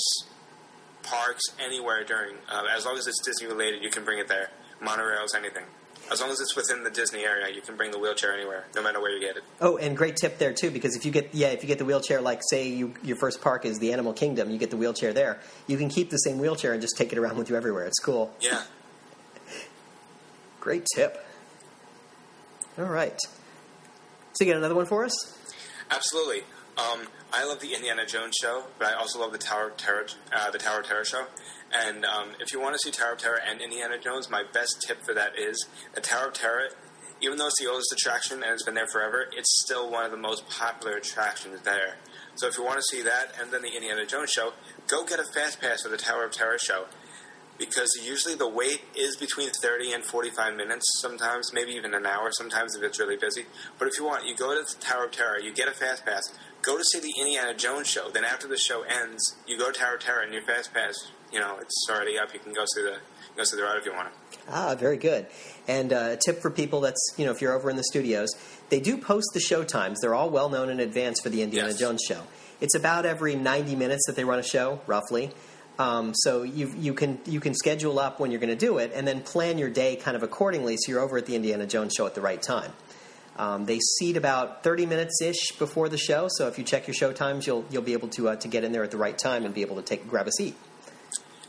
parks, 1.02 1.42
anywhere 1.58 2.04
during. 2.04 2.36
Uh, 2.48 2.62
as 2.74 2.86
long 2.86 2.96
as 2.96 3.06
it's 3.06 3.20
Disney 3.24 3.48
related, 3.48 3.82
you 3.82 3.90
can 3.90 4.04
bring 4.04 4.18
it 4.18 4.28
there. 4.28 4.50
Monorails, 4.80 5.34
anything. 5.36 5.64
As 6.10 6.20
long 6.20 6.30
as 6.30 6.40
it's 6.40 6.54
within 6.54 6.82
the 6.82 6.90
Disney 6.90 7.24
area, 7.24 7.54
you 7.54 7.62
can 7.62 7.76
bring 7.76 7.90
the 7.90 7.98
wheelchair 7.98 8.34
anywhere, 8.34 8.66
no 8.74 8.82
matter 8.82 9.00
where 9.00 9.10
you 9.10 9.20
get 9.20 9.36
it. 9.36 9.44
Oh, 9.60 9.78
and 9.78 9.96
great 9.96 10.16
tip 10.16 10.38
there 10.38 10.52
too, 10.52 10.70
because 10.70 10.94
if 10.96 11.06
you 11.06 11.10
get 11.10 11.30
yeah, 11.32 11.48
if 11.48 11.62
you 11.62 11.68
get 11.68 11.78
the 11.78 11.84
wheelchair, 11.84 12.20
like 12.20 12.40
say 12.50 12.68
you 12.68 12.94
your 13.02 13.16
first 13.16 13.40
park 13.40 13.64
is 13.64 13.78
the 13.78 13.92
Animal 13.92 14.12
Kingdom, 14.12 14.50
you 14.50 14.58
get 14.58 14.70
the 14.70 14.76
wheelchair 14.76 15.12
there. 15.12 15.40
You 15.66 15.78
can 15.78 15.88
keep 15.88 16.10
the 16.10 16.18
same 16.18 16.38
wheelchair 16.38 16.72
and 16.72 16.82
just 16.82 16.96
take 16.96 17.12
it 17.12 17.18
around 17.18 17.38
with 17.38 17.48
you 17.48 17.56
everywhere. 17.56 17.86
It's 17.86 17.98
cool. 17.98 18.34
Yeah. 18.40 18.62
great 20.60 20.86
tip. 20.94 21.24
All 22.78 22.84
right. 22.84 23.18
So 24.32 24.44
you 24.44 24.50
got 24.50 24.58
another 24.58 24.74
one 24.74 24.86
for 24.86 25.04
us? 25.04 25.12
Absolutely. 25.90 26.42
Um, 26.78 27.06
I 27.34 27.46
love 27.46 27.60
the 27.60 27.72
Indiana 27.72 28.04
Jones 28.04 28.36
show, 28.38 28.64
but 28.78 28.88
I 28.88 28.92
also 28.92 29.18
love 29.18 29.32
the 29.32 29.38
Tower 29.38 29.68
of 29.68 29.78
Terror, 29.78 30.04
uh, 30.36 30.50
the 30.50 30.58
Tower 30.58 30.80
of 30.80 30.86
Terror 30.86 31.04
show. 31.04 31.24
And 31.72 32.04
um, 32.04 32.32
if 32.40 32.52
you 32.52 32.60
want 32.60 32.74
to 32.74 32.78
see 32.78 32.90
Tower 32.90 33.12
of 33.12 33.18
Terror 33.18 33.40
and 33.48 33.62
Indiana 33.62 33.98
Jones, 33.98 34.28
my 34.28 34.42
best 34.52 34.84
tip 34.86 34.98
for 35.02 35.14
that 35.14 35.38
is 35.38 35.66
the 35.94 36.02
Tower 36.02 36.28
of 36.28 36.34
Terror. 36.34 36.68
Even 37.22 37.38
though 37.38 37.46
it's 37.46 37.58
the 37.58 37.70
oldest 37.70 37.90
attraction 37.90 38.42
and 38.42 38.52
it's 38.52 38.64
been 38.64 38.74
there 38.74 38.86
forever, 38.86 39.28
it's 39.34 39.62
still 39.62 39.90
one 39.90 40.04
of 40.04 40.10
the 40.10 40.18
most 40.18 40.46
popular 40.50 40.96
attractions 40.98 41.62
there. 41.62 41.96
So 42.34 42.48
if 42.48 42.58
you 42.58 42.64
want 42.64 42.76
to 42.76 42.82
see 42.82 43.02
that 43.02 43.32
and 43.40 43.50
then 43.50 43.62
the 43.62 43.74
Indiana 43.74 44.04
Jones 44.04 44.30
show, 44.30 44.52
go 44.86 45.06
get 45.06 45.18
a 45.18 45.24
fast 45.24 45.58
pass 45.58 45.82
for 45.82 45.88
the 45.88 45.96
Tower 45.96 46.26
of 46.26 46.32
Terror 46.32 46.58
show 46.58 46.84
because 47.58 47.90
usually 48.02 48.34
the 48.34 48.48
wait 48.48 48.82
is 48.96 49.16
between 49.16 49.50
30 49.50 49.92
and 49.92 50.04
45 50.04 50.56
minutes 50.56 50.84
sometimes, 51.00 51.52
maybe 51.52 51.72
even 51.72 51.94
an 51.94 52.06
hour 52.06 52.30
sometimes 52.32 52.74
if 52.74 52.82
it's 52.82 52.98
really 52.98 53.16
busy. 53.16 53.46
But 53.78 53.88
if 53.88 53.98
you 53.98 54.04
want, 54.04 54.26
you 54.26 54.34
go 54.34 54.54
to 54.54 54.62
the 54.62 54.80
Tower 54.82 55.04
of 55.04 55.12
Terror, 55.12 55.38
you 55.38 55.52
get 55.52 55.68
a 55.68 55.72
fast 55.72 56.04
pass, 56.04 56.22
go 56.62 56.78
to 56.78 56.84
see 56.84 57.00
the 57.00 57.12
Indiana 57.18 57.54
Jones 57.54 57.88
show. 57.88 58.10
Then 58.10 58.24
after 58.24 58.48
the 58.48 58.56
show 58.56 58.82
ends, 58.82 59.36
you 59.46 59.58
go 59.58 59.70
to 59.70 59.78
Tower 59.78 59.96
of 59.96 60.00
Terror 60.00 60.22
and 60.22 60.32
your 60.32 60.42
fast 60.42 60.72
pass, 60.72 60.94
you 61.32 61.40
know, 61.40 61.58
it's 61.60 61.86
already 61.90 62.18
up. 62.18 62.32
You 62.32 62.40
can 62.40 62.52
go 62.52 62.64
see 62.74 62.82
the 62.82 62.98
go 63.36 63.44
see 63.44 63.56
the 63.56 63.62
ride 63.62 63.78
if 63.78 63.84
you 63.84 63.92
want 63.92 64.08
to. 64.08 64.38
Ah, 64.48 64.74
very 64.74 64.96
good. 64.96 65.26
And 65.68 65.92
uh, 65.92 66.10
a 66.12 66.16
tip 66.16 66.40
for 66.40 66.50
people 66.50 66.80
that's 66.80 67.14
you 67.16 67.24
know 67.24 67.32
if 67.32 67.40
you're 67.40 67.52
over 67.52 67.68
in 67.68 67.76
the 67.76 67.84
studios, 67.84 68.30
they 68.70 68.80
do 68.80 68.96
post 68.96 69.28
the 69.34 69.40
show 69.40 69.64
times. 69.64 70.00
They're 70.00 70.14
all 70.14 70.30
well 70.30 70.48
known 70.48 70.70
in 70.70 70.80
advance 70.80 71.20
for 71.20 71.28
the 71.28 71.42
Indiana 71.42 71.68
yes. 71.68 71.78
Jones 71.78 72.02
show. 72.06 72.22
It's 72.60 72.76
about 72.76 73.06
every 73.06 73.34
90 73.34 73.74
minutes 73.74 74.06
that 74.06 74.14
they 74.14 74.22
run 74.22 74.38
a 74.38 74.44
show, 74.44 74.80
roughly. 74.86 75.32
Um, 75.78 76.12
so 76.14 76.42
you 76.42 76.72
you 76.78 76.94
can 76.94 77.18
you 77.26 77.40
can 77.40 77.54
schedule 77.54 77.98
up 77.98 78.20
when 78.20 78.30
you're 78.30 78.40
going 78.40 78.56
to 78.56 78.66
do 78.66 78.78
it, 78.78 78.92
and 78.94 79.08
then 79.08 79.22
plan 79.22 79.58
your 79.58 79.70
day 79.70 79.96
kind 79.96 80.16
of 80.16 80.22
accordingly, 80.22 80.76
so 80.76 80.92
you're 80.92 81.00
over 81.00 81.16
at 81.18 81.26
the 81.26 81.34
Indiana 81.34 81.66
Jones 81.66 81.94
show 81.96 82.06
at 82.06 82.14
the 82.14 82.20
right 82.20 82.40
time. 82.40 82.72
Um, 83.36 83.64
they 83.64 83.78
seat 83.78 84.16
about 84.16 84.62
30 84.62 84.86
minutes 84.86 85.22
ish 85.22 85.52
before 85.58 85.88
the 85.88 85.96
show, 85.96 86.28
so 86.28 86.48
if 86.48 86.58
you 86.58 86.64
check 86.64 86.86
your 86.86 86.94
show 86.94 87.12
times, 87.12 87.46
you'll 87.46 87.64
you'll 87.70 87.82
be 87.82 87.94
able 87.94 88.08
to 88.08 88.28
uh, 88.28 88.36
to 88.36 88.48
get 88.48 88.62
in 88.62 88.72
there 88.72 88.84
at 88.84 88.90
the 88.90 88.98
right 88.98 89.16
time 89.16 89.44
and 89.44 89.54
be 89.54 89.62
able 89.62 89.76
to 89.76 89.82
take 89.82 90.08
grab 90.08 90.26
a 90.26 90.32
seat. 90.32 90.54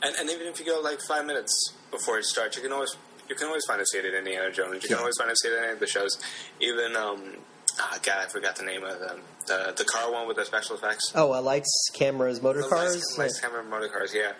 And, 0.01 0.15
and 0.15 0.29
even 0.29 0.47
if 0.47 0.59
you 0.59 0.65
go 0.65 0.79
like 0.81 0.99
five 1.07 1.25
minutes 1.25 1.73
before 1.91 2.19
it 2.19 2.25
starts, 2.25 2.55
you 2.55 2.63
can 2.63 2.71
always 2.71 2.95
you 3.29 3.35
can 3.35 3.47
always 3.47 3.63
find 3.65 3.81
a 3.81 3.85
seat 3.85 4.05
at 4.05 4.13
Indiana 4.13 4.51
Jones. 4.51 4.83
You 4.83 4.89
can 4.89 4.97
always 4.97 5.15
find 5.17 5.29
a 5.29 5.35
seat 5.35 5.51
at 5.51 5.63
any 5.63 5.73
of 5.73 5.79
the 5.79 5.87
shows. 5.87 6.17
Even 6.61 6.95
um, 6.95 7.37
oh 7.79 7.97
God, 8.01 8.25
I 8.25 8.27
forgot 8.27 8.55
the 8.55 8.63
name 8.63 8.83
of 8.83 8.99
them. 8.99 9.21
The 9.47 9.73
the 9.75 9.83
car 9.83 10.11
one 10.11 10.27
with 10.27 10.37
the 10.37 10.45
special 10.45 10.77
effects. 10.77 11.11
Oh, 11.15 11.33
uh, 11.33 11.41
lights, 11.41 11.89
cameras, 11.93 12.41
motor 12.41 12.61
the 12.61 12.69
cars. 12.69 12.93
Lights, 12.93 13.15
lights, 13.17 13.39
camera, 13.41 13.63
motor 13.63 13.89
cars. 13.89 14.13
Yeah, 14.15 14.33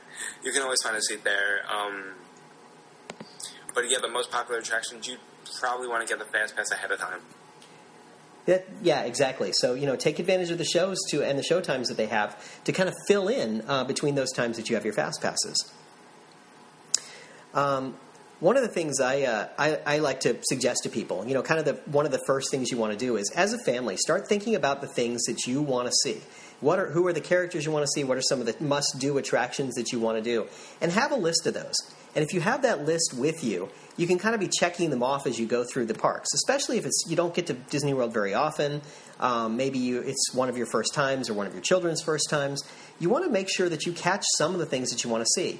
you 0.44 0.54
can 0.54 0.62
always 0.62 0.82
find 0.82 0.96
a 0.96 1.02
seat 1.02 1.24
there. 1.26 1.62
Um, 1.70 2.14
but 3.76 3.90
yeah, 3.90 3.98
the 4.02 4.08
most 4.08 4.32
popular 4.32 4.60
attractions 4.60 5.08
you 5.08 5.18
probably 5.60 5.88
want 5.88 6.08
to 6.08 6.12
get 6.12 6.20
the 6.20 6.32
fast 6.32 6.56
pass 6.56 6.72
ahead 6.72 6.92
of 6.92 7.00
time. 7.00 7.20
That, 8.46 8.68
yeah, 8.82 9.04
exactly. 9.04 9.52
So 9.54 9.74
you 9.74 9.86
know, 9.86 9.96
take 9.96 10.20
advantage 10.20 10.52
of 10.52 10.58
the 10.58 10.66
shows 10.66 10.98
to 11.10 11.24
and 11.24 11.40
the 11.40 11.44
show 11.44 11.62
times 11.62 11.88
that 11.88 11.98
they 11.98 12.08
have 12.08 12.64
to 12.66 12.72
kind 12.72 12.90
of 12.90 12.96
fill 13.08 13.28
in 13.28 13.64
uh, 13.68 13.86
between 13.86 14.16
those 14.16 14.32
times 14.32 14.58
that 14.58 14.70
you 14.70 14.76
have 14.76 14.84
your 14.84 14.94
fast 14.94 15.22
passes. 15.22 15.72
Um, 17.54 17.96
one 18.40 18.58
of 18.58 18.64
the 18.64 18.70
things 18.70 19.00
I, 19.00 19.22
uh, 19.22 19.48
I, 19.58 19.80
I 19.86 19.98
like 20.00 20.20
to 20.22 20.38
suggest 20.44 20.84
to 20.84 20.90
people, 20.90 21.26
you 21.26 21.34
know, 21.34 21.42
kind 21.42 21.62
of 21.62 21.66
the 21.66 21.90
one 21.90 22.06
of 22.06 22.12
the 22.12 22.22
first 22.28 22.52
things 22.52 22.72
you 22.72 22.78
want 22.78 22.92
to 22.92 22.98
do 22.98 23.16
is, 23.16 23.32
as 23.36 23.54
a 23.54 23.58
family, 23.60 23.96
start 23.96 24.28
thinking 24.28 24.56
about 24.56 24.82
the 24.82 24.88
things 24.88 25.24
that 25.24 25.48
you 25.48 25.62
want 25.62 25.88
to 25.88 25.94
see. 26.04 26.20
What 26.60 26.78
are 26.80 26.90
who 26.90 27.08
are 27.08 27.14
the 27.14 27.22
characters 27.22 27.66
you 27.66 27.72
want 27.72 27.84
to 27.84 27.92
see? 27.94 28.04
What 28.04 28.18
are 28.18 28.22
some 28.22 28.42
of 28.42 28.46
the 28.46 28.62
must-do 28.62 29.18
attractions 29.18 29.76
that 29.76 29.94
you 29.94 30.00
want 30.00 30.18
to 30.18 30.24
do? 30.24 30.48
And 30.82 30.92
have 30.92 31.14
a 31.14 31.16
list 31.16 31.48
of 31.48 31.54
those. 31.54 31.76
And 32.16 32.26
if 32.26 32.34
you 32.34 32.42
have 32.42 32.64
that 32.64 32.86
list 32.86 33.14
with 33.18 33.44
you, 33.44 33.70
you 33.98 34.08
can 34.08 34.18
kind 34.18 34.34
of 34.34 34.42
be 34.42 34.48
checking 34.48 34.90
them 34.90 35.04
off 35.04 35.28
as 35.28 35.40
you 35.40 35.46
go 35.46 35.64
through 35.64 35.86
the 35.86 35.94
parks, 35.94 36.34
especially 36.34 36.78
if 36.78 36.86
it's 36.86 37.06
you 37.08 37.16
don't 37.16 37.34
get 37.34 37.48
to 37.48 37.54
Disney 37.54 37.94
World 37.94 38.14
very 38.14 38.34
often. 38.34 38.82
Um, 39.20 39.56
maybe 39.56 39.78
you, 39.78 40.02
it's 40.02 40.34
one 40.34 40.50
of 40.50 40.58
your 40.58 40.66
first 40.66 40.94
times 40.94 41.30
or 41.30 41.34
one 41.34 41.48
of 41.48 41.54
your 41.54 41.62
children's 41.62 42.02
first 42.02 42.30
times. 42.30 42.64
You 43.00 43.10
want 43.10 43.26
to 43.26 43.32
make 43.32 43.50
sure 43.50 43.70
that 43.70 43.86
you 43.86 43.94
catch 43.94 44.24
some 44.38 44.54
of 44.54 44.60
the 44.60 44.66
things 44.66 44.90
that 44.90 45.04
you 45.04 45.10
want 45.10 45.24
to 45.24 45.30
see. 45.30 45.60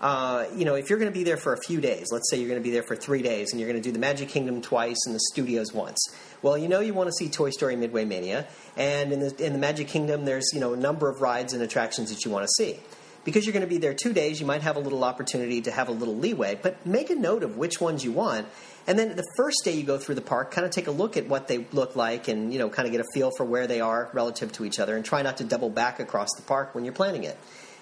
Uh, 0.00 0.46
you 0.54 0.64
know, 0.64 0.74
if 0.74 0.90
you're 0.90 0.98
going 0.98 1.10
to 1.10 1.16
be 1.16 1.24
there 1.24 1.36
for 1.36 1.52
a 1.52 1.60
few 1.62 1.80
days, 1.80 2.08
let's 2.10 2.28
say 2.30 2.38
you're 2.38 2.48
going 2.48 2.60
to 2.60 2.64
be 2.64 2.70
there 2.70 2.82
for 2.82 2.96
three 2.96 3.22
days 3.22 3.52
and 3.52 3.60
you're 3.60 3.68
going 3.68 3.80
to 3.80 3.86
do 3.86 3.92
the 3.92 3.98
Magic 3.98 4.28
Kingdom 4.28 4.60
twice 4.60 4.98
and 5.06 5.14
the 5.14 5.20
studios 5.32 5.72
once. 5.72 5.98
Well, 6.42 6.58
you 6.58 6.68
know 6.68 6.80
you 6.80 6.92
want 6.92 7.08
to 7.08 7.12
see 7.12 7.28
Toy 7.28 7.50
Story 7.50 7.76
Midway 7.76 8.04
Mania, 8.04 8.46
and 8.76 9.12
in 9.12 9.20
the, 9.20 9.46
in 9.46 9.52
the 9.52 9.58
Magic 9.58 9.88
Kingdom, 9.88 10.24
there's 10.26 10.50
you 10.52 10.60
know 10.60 10.74
a 10.74 10.76
number 10.76 11.08
of 11.08 11.22
rides 11.22 11.54
and 11.54 11.62
attractions 11.62 12.10
that 12.10 12.24
you 12.24 12.30
want 12.30 12.44
to 12.44 12.50
see. 12.58 12.80
Because 13.24 13.46
you're 13.46 13.54
going 13.54 13.62
to 13.62 13.66
be 13.66 13.78
there 13.78 13.94
two 13.94 14.12
days, 14.12 14.38
you 14.38 14.46
might 14.46 14.60
have 14.60 14.76
a 14.76 14.80
little 14.80 15.02
opportunity 15.02 15.62
to 15.62 15.70
have 15.70 15.88
a 15.88 15.92
little 15.92 16.14
leeway, 16.14 16.58
but 16.60 16.84
make 16.84 17.08
a 17.08 17.14
note 17.14 17.42
of 17.42 17.56
which 17.56 17.80
ones 17.80 18.04
you 18.04 18.12
want. 18.12 18.46
And 18.86 18.98
then 18.98 19.16
the 19.16 19.24
first 19.38 19.64
day 19.64 19.72
you 19.72 19.82
go 19.82 19.96
through 19.96 20.16
the 20.16 20.20
park, 20.20 20.50
kind 20.50 20.66
of 20.66 20.70
take 20.70 20.88
a 20.88 20.90
look 20.90 21.16
at 21.16 21.26
what 21.26 21.48
they 21.48 21.66
look 21.72 21.96
like 21.96 22.28
and, 22.28 22.52
you 22.52 22.58
know, 22.58 22.68
kind 22.68 22.86
of 22.86 22.92
get 22.92 23.00
a 23.00 23.06
feel 23.14 23.30
for 23.36 23.44
where 23.44 23.66
they 23.66 23.80
are 23.80 24.10
relative 24.12 24.52
to 24.52 24.64
each 24.66 24.78
other 24.78 24.94
and 24.94 25.06
try 25.06 25.22
not 25.22 25.38
to 25.38 25.44
double 25.44 25.70
back 25.70 26.00
across 26.00 26.28
the 26.36 26.42
park 26.42 26.74
when 26.74 26.84
you're 26.84 26.92
planning 26.92 27.24
it. 27.24 27.38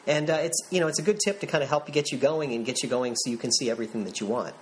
And 0.06 0.30
uh, 0.30 0.34
it's, 0.34 0.58
you 0.70 0.78
know, 0.78 0.86
it's 0.86 1.00
a 1.00 1.02
good 1.02 1.18
tip 1.24 1.40
to 1.40 1.46
kind 1.46 1.62
of 1.62 1.68
help 1.68 1.88
you 1.88 1.94
get 1.94 2.12
you 2.12 2.18
going 2.18 2.52
and 2.52 2.64
get 2.64 2.82
you 2.82 2.88
going 2.88 3.16
so 3.16 3.30
you 3.30 3.36
can 3.36 3.50
see 3.50 3.68
everything 3.68 4.04
that 4.04 4.20
you 4.20 4.26
want. 4.26 4.54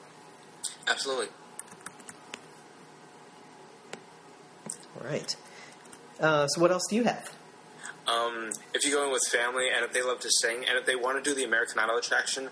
Absolutely. 0.86 1.28
All 4.98 5.06
right. 5.06 5.36
Uh, 6.18 6.46
so 6.46 6.60
what 6.60 6.70
else 6.70 6.82
do 6.88 6.96
you 6.96 7.04
have? 7.04 7.30
Um, 8.10 8.50
if 8.74 8.84
you 8.84 8.92
go 8.92 9.04
in 9.04 9.12
with 9.12 9.22
family 9.30 9.68
and 9.74 9.84
if 9.84 9.92
they 9.92 10.02
love 10.02 10.20
to 10.20 10.30
sing 10.30 10.64
and 10.68 10.76
if 10.78 10.86
they 10.86 10.96
want 10.96 11.22
to 11.22 11.30
do 11.30 11.34
the 11.34 11.44
American 11.44 11.78
Idol 11.78 11.96
attraction, 11.96 12.48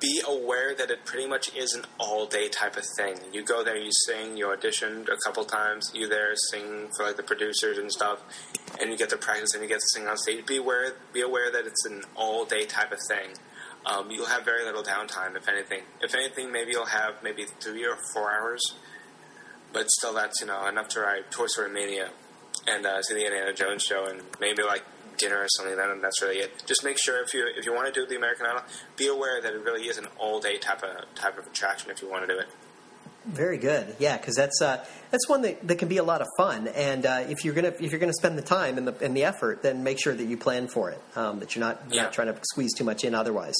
be 0.00 0.20
aware 0.26 0.74
that 0.74 0.90
it 0.90 1.04
pretty 1.04 1.28
much 1.28 1.54
is 1.54 1.74
an 1.74 1.84
all 1.98 2.26
day 2.26 2.48
type 2.48 2.76
of 2.76 2.84
thing. 2.96 3.16
You 3.32 3.44
go 3.44 3.62
there, 3.62 3.76
you 3.76 3.90
sing, 4.06 4.36
you 4.36 4.46
auditioned 4.46 5.08
a 5.08 5.16
couple 5.24 5.44
times, 5.44 5.92
you 5.94 6.08
there 6.08 6.32
sing 6.50 6.88
for 6.96 7.06
like 7.06 7.16
the 7.16 7.22
producers 7.22 7.78
and 7.78 7.90
stuff, 7.90 8.20
and 8.80 8.90
you 8.90 8.98
get 8.98 9.10
to 9.10 9.16
practice 9.16 9.54
and 9.54 9.62
you 9.62 9.68
get 9.68 9.78
to 9.78 9.86
sing 9.94 10.08
on 10.08 10.16
stage. 10.16 10.44
Be 10.44 10.56
aware, 10.56 10.92
be 11.12 11.20
aware 11.20 11.52
that 11.52 11.66
it's 11.66 11.84
an 11.84 12.02
all 12.16 12.44
day 12.44 12.64
type 12.64 12.90
of 12.90 12.98
thing. 13.08 13.36
Um, 13.86 14.10
you'll 14.10 14.26
have 14.26 14.44
very 14.44 14.64
little 14.64 14.82
downtime, 14.82 15.36
if 15.36 15.48
anything. 15.48 15.82
If 16.00 16.14
anything, 16.14 16.50
maybe 16.52 16.72
you'll 16.72 16.86
have 16.86 17.22
maybe 17.22 17.44
three 17.60 17.84
or 17.84 17.96
four 18.12 18.32
hours, 18.32 18.60
but 19.72 19.90
still, 19.90 20.14
that's 20.14 20.40
you 20.40 20.46
know 20.48 20.66
enough 20.66 20.88
to 20.90 21.00
ride 21.00 21.30
Toy 21.30 21.46
Story 21.46 21.70
Mania 21.70 22.10
and 22.66 22.86
uh, 22.86 23.02
see 23.02 23.14
the 23.14 23.24
Indiana 23.24 23.52
Jones 23.52 23.82
show 23.82 24.06
and 24.06 24.22
maybe 24.40 24.62
like 24.62 24.84
dinner 25.18 25.38
or 25.38 25.46
something. 25.48 25.76
Then 25.76 26.00
that's 26.00 26.20
really 26.22 26.38
it. 26.38 26.62
Just 26.66 26.84
make 26.84 26.98
sure 26.98 27.22
if 27.22 27.32
you 27.34 27.46
if 27.56 27.64
you 27.66 27.72
want 27.74 27.92
to 27.92 27.92
do 27.92 28.06
the 28.06 28.16
American 28.16 28.46
Idol, 28.46 28.62
be 28.96 29.08
aware 29.08 29.40
that 29.40 29.52
it 29.52 29.62
really 29.64 29.88
is 29.88 29.98
an 29.98 30.06
all 30.18 30.40
day 30.40 30.58
type 30.58 30.82
of 30.82 31.14
type 31.14 31.38
of 31.38 31.46
attraction 31.46 31.90
if 31.90 32.02
you 32.02 32.10
want 32.10 32.26
to 32.26 32.32
do 32.34 32.38
it. 32.38 32.46
Very 33.24 33.56
good, 33.56 33.94
yeah, 34.00 34.16
because 34.16 34.34
that's 34.34 34.60
uh, 34.60 34.84
that's 35.12 35.28
one 35.28 35.42
that, 35.42 35.66
that 35.68 35.76
can 35.78 35.86
be 35.86 35.98
a 35.98 36.02
lot 36.02 36.20
of 36.22 36.26
fun. 36.36 36.66
And 36.66 37.06
uh, 37.06 37.24
if 37.28 37.44
you're 37.44 37.54
gonna 37.54 37.72
if 37.78 37.92
you're 37.92 38.00
gonna 38.00 38.12
spend 38.12 38.36
the 38.36 38.42
time 38.42 38.78
and 38.78 38.88
the 38.88 38.96
and 39.04 39.16
the 39.16 39.22
effort, 39.24 39.62
then 39.62 39.84
make 39.84 40.00
sure 40.02 40.12
that 40.12 40.24
you 40.24 40.36
plan 40.36 40.66
for 40.66 40.90
it. 40.90 41.00
Um, 41.14 41.38
that 41.38 41.54
you're 41.54 41.64
not 41.64 41.82
Yeah. 41.88 42.02
not 42.02 42.12
trying 42.12 42.34
to 42.34 42.38
squeeze 42.50 42.74
too 42.74 42.82
much 42.82 43.04
in 43.04 43.14
otherwise. 43.14 43.54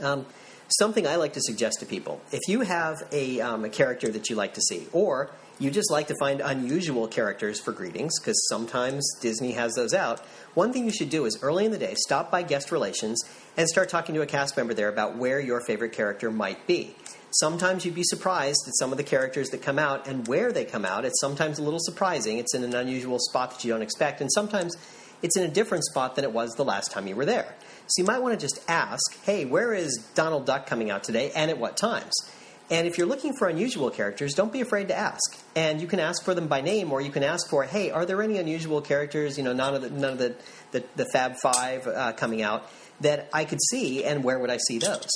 Um, 0.00 0.26
something 0.68 1.06
I 1.06 1.16
like 1.16 1.32
to 1.32 1.40
suggest 1.40 1.80
to 1.80 1.86
people: 1.86 2.20
if 2.30 2.46
you 2.48 2.60
have 2.60 2.96
a 3.10 3.40
um, 3.40 3.64
a 3.64 3.68
character 3.68 4.08
that 4.10 4.30
you 4.30 4.36
like 4.36 4.54
to 4.54 4.60
see, 4.60 4.86
or 4.92 5.30
you 5.58 5.70
just 5.70 5.90
like 5.90 6.08
to 6.08 6.14
find 6.20 6.40
unusual 6.40 7.08
characters 7.08 7.58
for 7.58 7.72
greetings, 7.72 8.18
because 8.20 8.46
sometimes 8.48 9.08
Disney 9.20 9.52
has 9.52 9.74
those 9.74 9.94
out. 9.94 10.20
One 10.54 10.72
thing 10.72 10.84
you 10.84 10.92
should 10.92 11.10
do 11.10 11.24
is 11.24 11.42
early 11.42 11.64
in 11.64 11.72
the 11.72 11.78
day 11.78 11.94
stop 11.96 12.30
by 12.30 12.42
guest 12.42 12.70
relations 12.70 13.22
and 13.56 13.68
start 13.68 13.88
talking 13.88 14.14
to 14.14 14.22
a 14.22 14.26
cast 14.26 14.56
member 14.56 14.74
there 14.74 14.88
about 14.88 15.16
where 15.16 15.40
your 15.40 15.62
favorite 15.66 15.92
character 15.92 16.30
might 16.30 16.66
be. 16.66 16.94
Sometimes 17.30 17.84
you'd 17.84 17.94
be 17.94 18.04
surprised 18.04 18.64
at 18.66 18.76
some 18.76 18.92
of 18.92 18.98
the 18.98 19.04
characters 19.04 19.50
that 19.50 19.62
come 19.62 19.78
out 19.78 20.06
and 20.06 20.28
where 20.28 20.52
they 20.52 20.64
come 20.64 20.84
out. 20.84 21.04
It's 21.04 21.20
sometimes 21.20 21.58
a 21.58 21.62
little 21.62 21.80
surprising. 21.80 22.38
It's 22.38 22.54
in 22.54 22.62
an 22.62 22.74
unusual 22.74 23.18
spot 23.18 23.50
that 23.50 23.64
you 23.64 23.72
don't 23.72 23.82
expect, 23.82 24.20
and 24.20 24.30
sometimes 24.32 24.76
it's 25.22 25.36
in 25.36 25.44
a 25.44 25.48
different 25.48 25.84
spot 25.84 26.16
than 26.16 26.24
it 26.24 26.32
was 26.32 26.52
the 26.52 26.64
last 26.64 26.92
time 26.92 27.06
you 27.06 27.16
were 27.16 27.24
there. 27.24 27.54
So 27.88 28.02
you 28.02 28.06
might 28.06 28.20
want 28.20 28.38
to 28.38 28.44
just 28.44 28.60
ask, 28.68 29.00
hey, 29.24 29.44
where 29.44 29.72
is 29.72 29.96
Donald 30.14 30.44
Duck 30.44 30.66
coming 30.66 30.90
out 30.90 31.04
today 31.04 31.30
and 31.34 31.50
at 31.50 31.58
what 31.58 31.76
times? 31.76 32.12
And 32.68 32.86
if 32.86 32.98
you're 32.98 33.06
looking 33.06 33.32
for 33.38 33.48
unusual 33.48 33.90
characters, 33.90 34.34
don't 34.34 34.52
be 34.52 34.60
afraid 34.60 34.88
to 34.88 34.96
ask. 34.96 35.38
And 35.54 35.80
you 35.80 35.86
can 35.86 36.00
ask 36.00 36.24
for 36.24 36.34
them 36.34 36.48
by 36.48 36.60
name, 36.60 36.92
or 36.92 37.00
you 37.00 37.10
can 37.10 37.22
ask 37.22 37.48
for, 37.48 37.62
hey, 37.62 37.90
are 37.90 38.04
there 38.04 38.20
any 38.22 38.38
unusual 38.38 38.80
characters, 38.80 39.38
you 39.38 39.44
know, 39.44 39.52
none 39.52 39.74
of 39.74 39.82
the, 39.82 39.90
none 39.90 40.12
of 40.12 40.18
the, 40.18 40.34
the, 40.72 40.84
the 40.96 41.06
Fab 41.12 41.36
Five 41.40 41.86
uh, 41.86 42.12
coming 42.14 42.42
out 42.42 42.68
that 43.00 43.28
I 43.32 43.44
could 43.44 43.60
see, 43.70 44.04
and 44.04 44.24
where 44.24 44.38
would 44.38 44.50
I 44.50 44.56
see 44.56 44.78
those? 44.78 45.08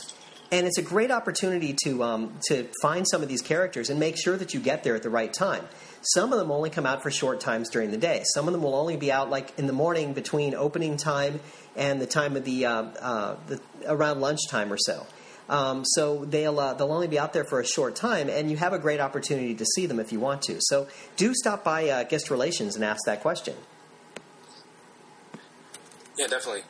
And 0.53 0.67
it's 0.67 0.79
a 0.79 0.83
great 0.83 1.13
opportunity 1.13 1.77
to 1.85 2.03
um, 2.03 2.39
to 2.49 2.69
find 2.83 3.07
some 3.09 3.23
of 3.23 3.29
these 3.29 3.41
characters 3.41 3.89
and 3.89 4.01
make 4.01 4.17
sure 4.19 4.37
that 4.37 4.53
you 4.53 4.59
get 4.59 4.83
there 4.83 4.97
at 4.97 5.03
the 5.05 5.11
right 5.11 5.33
time. 5.33 5.65
Some 6.03 6.33
of 6.33 6.41
them 6.41 6.51
only 6.51 6.71
come 6.71 6.87
out 6.87 7.05
for 7.05 7.11
short 7.11 7.41
times 7.41 7.69
during 7.71 7.93
the 7.93 7.97
day. 7.97 8.23
Some 8.35 8.49
of 8.49 8.53
them 8.53 8.63
will 8.63 8.75
only 8.75 8.97
be 8.97 9.13
out 9.13 9.31
like 9.31 9.57
in 9.59 9.67
the 9.67 9.73
morning 9.73 10.13
between 10.13 10.55
opening 10.55 10.97
time 10.97 11.39
and 11.77 12.01
the 12.01 12.07
time 12.07 12.37
of 12.37 12.45
the, 12.45 12.67
uh, 12.67 12.83
uh, 12.83 13.37
the 13.47 13.61
around 13.87 14.21
lunchtime 14.21 14.73
or 14.73 14.79
so. 14.79 15.07
Um, 15.51 15.85
so 15.85 16.25
they'll 16.25 16.61
uh, 16.61 16.75
they'll 16.75 16.93
only 16.93 17.09
be 17.09 17.19
out 17.19 17.33
there 17.33 17.45
for 17.45 17.59
a 17.59 17.67
short 17.67 17.97
time, 17.97 18.31
and 18.31 18.49
you 18.51 18.57
have 18.57 18.73
a 18.73 18.79
great 18.79 19.01
opportunity 19.01 19.53
to 19.57 19.65
see 19.67 19.85
them 19.85 19.99
if 19.99 20.13
you 20.13 20.21
want 20.21 20.43
to. 20.43 20.59
So 20.61 20.87
do 21.17 21.35
stop 21.35 21.65
by 21.65 21.89
uh, 21.89 22.05
guest 22.05 22.31
relations 22.31 22.77
and 22.77 22.85
ask 22.85 23.01
that 23.07 23.21
question. 23.21 23.57
Yeah, 26.17 26.29
definitely. 26.29 26.63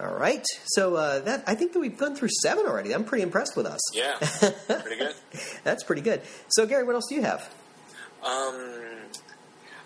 All 0.00 0.14
right. 0.14 0.44
So 0.66 0.94
uh, 0.96 1.20
that 1.20 1.44
I 1.46 1.54
think 1.54 1.74
that 1.74 1.78
we've 1.78 1.96
gone 1.98 2.16
through 2.16 2.30
seven 2.40 2.64
already. 2.66 2.94
I'm 2.94 3.04
pretty 3.04 3.22
impressed 3.22 3.54
with 3.54 3.66
us. 3.66 3.80
Yeah, 3.94 4.16
pretty 4.80 4.96
good. 4.96 5.14
That's 5.62 5.84
pretty 5.84 6.02
good. 6.02 6.22
So 6.48 6.64
Gary, 6.64 6.84
what 6.84 6.94
else 6.94 7.06
do 7.08 7.16
you 7.16 7.22
have? 7.22 7.52
Um, 8.24 8.85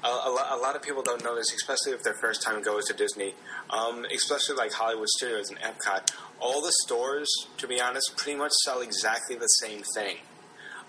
a, 0.02 0.08
a, 0.08 0.30
lo- 0.30 0.56
a 0.56 0.58
lot 0.60 0.76
of 0.76 0.82
people 0.82 1.02
don't 1.02 1.22
know 1.22 1.34
this, 1.34 1.52
especially 1.52 1.92
if 1.92 2.02
their 2.02 2.14
first 2.14 2.42
time 2.42 2.62
goes 2.62 2.86
to 2.86 2.94
Disney. 2.94 3.34
Um, 3.70 4.04
especially 4.14 4.56
like 4.56 4.72
Hollywood 4.72 5.08
Studios 5.08 5.50
and 5.50 5.58
Epcot. 5.60 6.12
All 6.40 6.60
the 6.62 6.72
stores, 6.84 7.28
to 7.58 7.68
be 7.68 7.80
honest, 7.80 8.16
pretty 8.16 8.38
much 8.38 8.52
sell 8.64 8.80
exactly 8.80 9.36
the 9.36 9.46
same 9.46 9.82
thing. 9.94 10.16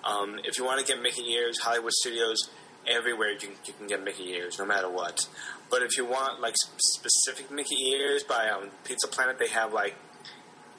Um, 0.03 0.39
if 0.43 0.57
you 0.57 0.65
want 0.65 0.79
to 0.79 0.85
get 0.85 1.01
Mickey 1.01 1.29
ears, 1.33 1.59
Hollywood 1.59 1.91
Studios, 1.91 2.49
everywhere 2.87 3.31
you 3.31 3.37
can, 3.37 3.51
you 3.65 3.73
can 3.73 3.87
get 3.87 4.03
Mickey 4.03 4.29
ears, 4.29 4.57
no 4.57 4.65
matter 4.65 4.89
what. 4.89 5.27
But 5.69 5.83
if 5.83 5.97
you 5.97 6.05
want 6.05 6.41
like 6.41 6.55
specific 6.77 7.51
Mickey 7.51 7.75
ears 7.91 8.23
by 8.23 8.49
um, 8.49 8.69
Pizza 8.83 9.07
Planet, 9.07 9.37
they 9.37 9.49
have 9.49 9.73
like 9.73 9.95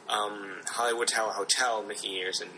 um, 0.09 0.57
Hollywood 0.67 1.09
Tower 1.09 1.33
Hotel 1.33 1.83
Mickey 1.83 2.17
ears 2.17 2.41
and 2.41 2.51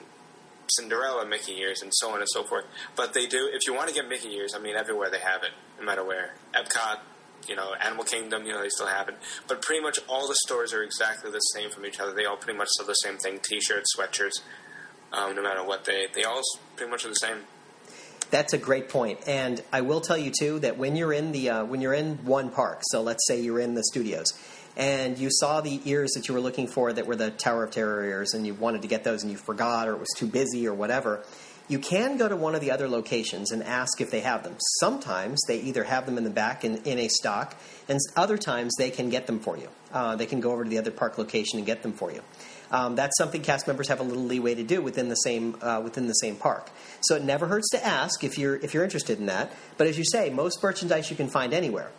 Cinderella 0.68 1.26
Mickey 1.26 1.59
ears 1.59 1.83
and 1.83 1.92
so 1.94 2.11
on 2.11 2.21
and 2.21 2.28
so 2.28 2.44
forth. 2.44 2.64
But 2.97 3.14
they 3.14 3.26
do, 3.26 3.49
if 3.52 3.66
you 3.66 3.75
want 3.75 3.88
to 3.88 3.94
get 3.94 4.09
Mickey 4.09 4.28
ears, 4.35 4.54
I 4.54 4.59
mean, 4.59 4.76
everywhere 4.76 5.11
they 5.11 5.21
have 5.21 5.42
it, 5.42 5.50
no 5.78 5.87
matter 5.87 6.04
where. 6.04 6.35
Epcot, 6.54 7.00
you 7.49 7.56
know, 7.56 7.75
Animal 7.75 8.04
Kingdom, 8.04 8.47
you 8.47 8.52
know, 8.52 8.62
they 8.62 8.68
still 8.68 8.87
have 8.87 9.09
it. 9.09 9.16
But 9.49 9.62
pretty 9.62 9.83
much 9.83 9.99
all 10.09 10.26
the 10.28 10.37
stores 10.44 10.73
are 10.73 10.83
exactly 10.83 11.30
the 11.30 11.38
same 11.38 11.71
from 11.71 11.87
each 11.87 12.00
other. 12.00 12.12
They 12.12 12.25
all 12.25 12.37
pretty 12.37 12.59
much 12.59 12.68
sell 12.76 12.87
the 12.87 12.94
same 12.94 13.18
thing 13.18 13.40
t 13.42 13.61
shirts, 13.61 13.94
sweatshirts, 13.97 14.40
um, 15.12 15.35
no 15.35 15.42
matter 15.42 15.64
what. 15.64 15.85
They, 15.85 16.06
they 16.14 16.25
all 16.25 16.40
pretty 16.76 16.90
much 16.90 17.04
are 17.04 17.09
the 17.09 17.14
same. 17.14 17.38
That's 18.30 18.52
a 18.52 18.59
great 18.59 18.88
point, 18.88 19.21
and 19.28 19.62
I 19.73 19.83
will 19.83 20.00
tell 20.00 20.16
you 20.16 20.33
too 20.37 20.59
that 20.61 20.76
when 20.76 20.97
you're 20.97 21.12
in 21.12 21.30
the 21.30 21.50
uh, 21.50 21.64
when 21.66 21.80
you're 21.80 21.94
in 21.94 22.25
one 22.25 22.50
park, 22.50 22.80
so 22.83 23.00
let's 23.02 23.25
say 23.28 23.40
you're 23.40 23.61
in 23.61 23.75
the 23.75 23.85
studios, 23.85 24.33
and 24.76 25.19
you 25.19 25.28
saw 25.31 25.61
the 25.61 25.81
ears 25.85 26.12
that 26.12 26.28
you 26.28 26.35
were 26.35 26.40
looking 26.40 26.66
for 26.66 26.93
that 26.93 27.07
were 27.07 27.16
the 27.16 27.31
Tower 27.31 27.64
of 27.64 27.71
Terror 27.71 28.04
ears, 28.04 28.35
and 28.35 28.47
you 28.47 28.54
wanted 28.54 28.83
to 28.83 28.88
get 28.88 29.04
those 29.04 29.23
and 29.23 29.31
you 29.31 29.38
forgot 29.38 29.88
or 29.88 29.93
it 29.93 30.00
was 30.00 30.12
too 30.16 30.26
busy 30.26 30.66
or 30.66 30.75
whatever. 30.75 31.25
You 31.66 31.78
can 31.78 32.19
go 32.19 32.28
to 32.28 32.37
one 32.37 32.54
of 32.54 32.61
the 32.61 32.73
other 32.73 32.88
locations 32.88 33.50
and 33.50 33.62
ask 33.62 34.00
if 34.00 34.11
they 34.11 34.21
have 34.21 34.43
them. 34.43 34.57
Sometimes 34.81 35.40
they 35.49 35.61
either 35.61 35.85
have 35.85 36.04
them 36.04 36.19
in 36.19 36.25
the 36.25 36.31
back 36.31 36.62
in, 36.62 36.76
in 36.83 36.99
a 36.99 37.09
stock, 37.09 37.57
and 37.88 37.99
other 38.16 38.37
times 38.37 38.75
they 38.76 38.90
can 38.90 39.09
get 39.09 39.26
them 39.26 39.40
for 39.40 39.57
you. 39.57 39.69
Uh, 39.90 40.14
they 40.14 40.26
can 40.26 40.40
go 40.40 40.52
over 40.52 40.64
to 40.64 40.69
the 40.69 40.78
other 40.78 40.90
park 40.90 41.16
location 41.16 41.59
and 41.59 41.64
get 41.64 41.83
them 41.83 41.93
for 41.93 42.12
you. 42.12 42.21
Um, 42.71 42.97
that's 42.97 43.16
something 43.16 43.40
cast 43.40 43.66
members 43.66 43.88
have 43.88 44.00
a 44.00 44.02
little 44.02 44.25
leeway 44.25 44.57
to 44.57 44.62
do 44.62 44.83
within 44.83 45.09
the 45.09 45.14
same 45.14 45.57
uh, 45.62 45.81
within 45.83 46.07
the 46.07 46.14
same 46.14 46.37
park. 46.37 46.69
So 47.02 47.14
it 47.14 47.23
never 47.23 47.47
hurts 47.47 47.71
to 47.71 47.85
ask 47.85 48.25
if 48.25 48.37
you're 48.37 48.57
if 48.57 48.75
you're 48.75 48.85
interested 48.85 49.19
in 49.19 49.26
that. 49.26 49.52
But 49.78 49.87
as 49.87 49.97
you 49.97 50.04
say, 50.04 50.28
most 50.31 50.62
merchandise 50.62 51.09
you 51.09 51.16
can 51.16 51.28
find 51.28 51.54
anywhere. 51.54 51.90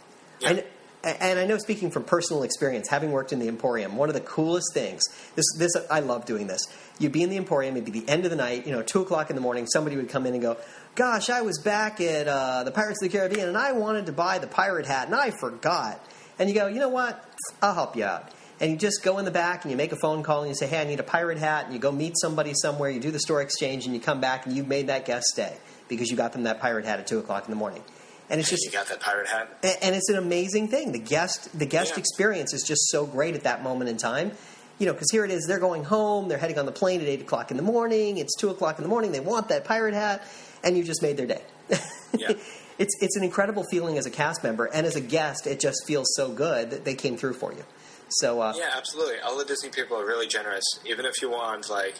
Yeah. 0.41 0.49
And, 0.49 0.63
and 1.05 1.39
I 1.39 1.45
know, 1.45 1.57
speaking 1.57 1.91
from 1.91 2.03
personal 2.03 2.43
experience, 2.43 2.89
having 2.89 3.11
worked 3.11 3.31
in 3.31 3.39
the 3.39 3.47
Emporium, 3.47 3.95
one 3.95 4.09
of 4.09 4.15
the 4.15 4.21
coolest 4.21 4.73
things. 4.73 5.03
This, 5.35 5.45
this 5.57 5.71
I 5.89 5.99
love 5.99 6.25
doing 6.25 6.47
this. 6.47 6.61
You'd 6.97 7.11
be 7.11 7.21
in 7.21 7.29
the 7.29 7.37
Emporium, 7.37 7.75
it'd 7.75 7.91
be 7.91 7.99
the 7.99 8.09
end 8.09 8.25
of 8.25 8.31
the 8.31 8.37
night, 8.37 8.65
you 8.65 8.71
know, 8.71 8.81
two 8.81 9.01
o'clock 9.01 9.29
in 9.29 9.35
the 9.35 9.41
morning. 9.41 9.67
Somebody 9.67 9.97
would 9.97 10.09
come 10.09 10.25
in 10.25 10.33
and 10.33 10.41
go, 10.41 10.57
"Gosh, 10.95 11.29
I 11.29 11.41
was 11.41 11.59
back 11.59 12.01
at 12.01 12.27
uh, 12.27 12.63
the 12.63 12.71
Pirates 12.71 13.01
of 13.03 13.11
the 13.11 13.17
Caribbean, 13.17 13.47
and 13.47 13.57
I 13.57 13.73
wanted 13.73 14.07
to 14.07 14.11
buy 14.11 14.39
the 14.39 14.47
pirate 14.47 14.85
hat, 14.85 15.07
and 15.07 15.15
I 15.15 15.31
forgot." 15.31 16.03
And 16.39 16.49
you 16.49 16.55
go, 16.55 16.67
"You 16.67 16.79
know 16.79 16.89
what? 16.89 17.23
I'll 17.61 17.75
help 17.75 17.95
you 17.95 18.03
out." 18.03 18.31
And 18.59 18.71
you 18.71 18.77
just 18.77 19.03
go 19.03 19.19
in 19.19 19.25
the 19.25 19.31
back 19.31 19.65
and 19.65 19.71
you 19.71 19.77
make 19.77 19.91
a 19.91 19.97
phone 19.97 20.23
call 20.23 20.39
and 20.41 20.49
you 20.49 20.55
say, 20.55 20.67
"Hey, 20.67 20.81
I 20.81 20.85
need 20.85 20.99
a 20.99 21.03
pirate 21.03 21.37
hat." 21.37 21.65
And 21.65 21.73
you 21.73 21.79
go 21.79 21.91
meet 21.91 22.17
somebody 22.17 22.53
somewhere. 22.55 22.89
You 22.89 22.99
do 22.99 23.11
the 23.11 23.19
store 23.19 23.41
exchange, 23.41 23.85
and 23.85 23.93
you 23.93 23.99
come 23.99 24.21
back 24.21 24.45
and 24.45 24.55
you've 24.55 24.67
made 24.67 24.87
that 24.87 25.05
guest 25.05 25.27
stay 25.27 25.55
because 25.87 26.09
you 26.09 26.17
got 26.17 26.33
them 26.33 26.43
that 26.43 26.59
pirate 26.61 26.85
hat 26.85 26.99
at 26.99 27.07
two 27.07 27.19
o'clock 27.19 27.45
in 27.45 27.51
the 27.51 27.57
morning. 27.57 27.83
And 28.29 28.39
it's 28.39 28.51
You 28.51 28.57
just 28.57 28.71
got 28.73 28.87
that 28.87 28.99
pirate 28.99 29.27
hat. 29.27 29.49
and, 29.63 29.77
and 29.81 29.95
it's 29.95 30.09
an 30.09 30.17
amazing 30.17 30.67
thing. 30.69 30.91
The 30.91 30.99
guest 30.99 31.57
the 31.57 31.65
guest 31.65 31.93
Yeah. 31.93 31.99
experience 31.99 32.53
is 32.53 32.63
just 32.63 32.89
so 32.89 33.05
great 33.05 33.35
at 33.35 33.43
that 33.43 33.63
moment 33.63 33.89
in 33.89 33.97
time. 33.97 34.31
You 34.77 34.87
know, 34.87 34.93
because 34.93 35.09
here 35.11 35.23
it 35.23 35.31
is, 35.31 35.45
they're 35.47 35.59
going 35.59 35.85
home, 35.85 36.27
they're 36.27 36.37
heading 36.37 36.59
on 36.59 36.65
the 36.65 36.71
plane 36.73 36.99
at 36.99 37.07
eight 37.07 37.21
o'clock 37.21 37.49
in 37.49 37.55
the 37.57 37.63
morning. 37.63 38.17
It's 38.17 38.35
two 38.35 38.49
o'clock 38.49 38.77
in 38.77 38.83
the 38.83 38.89
morning. 38.89 39.13
They 39.13 39.21
want 39.21 39.47
that 39.47 39.63
pirate 39.63 39.93
hat, 39.93 40.21
and 40.65 40.75
you 40.77 40.83
just 40.83 41.01
made 41.01 41.15
their 41.17 41.27
day. 41.27 41.41
Yeah. 42.17 42.31
it's 42.77 42.93
it's 43.01 43.15
an 43.17 43.23
incredible 43.23 43.63
feeling 43.71 43.97
as 43.97 44.05
a 44.05 44.09
cast 44.09 44.43
member, 44.43 44.65
and 44.65 44.85
as 44.85 44.95
a 44.95 45.01
guest, 45.01 45.47
it 45.47 45.59
just 45.59 45.85
feels 45.87 46.13
so 46.15 46.29
good 46.31 46.71
that 46.71 46.83
they 46.85 46.95
came 46.95 47.15
through 47.17 47.33
for 47.33 47.51
you. 47.53 47.63
So 48.09 48.41
uh, 48.41 48.53
Yeah, 48.55 48.69
absolutely. 48.75 49.19
All 49.19 49.37
the 49.37 49.45
Disney 49.45 49.69
people 49.69 49.97
are 49.99 50.05
really 50.05 50.27
generous. 50.27 50.63
Even 50.85 51.05
if 51.05 51.21
you 51.21 51.29
want 51.29 51.69
like 51.69 51.95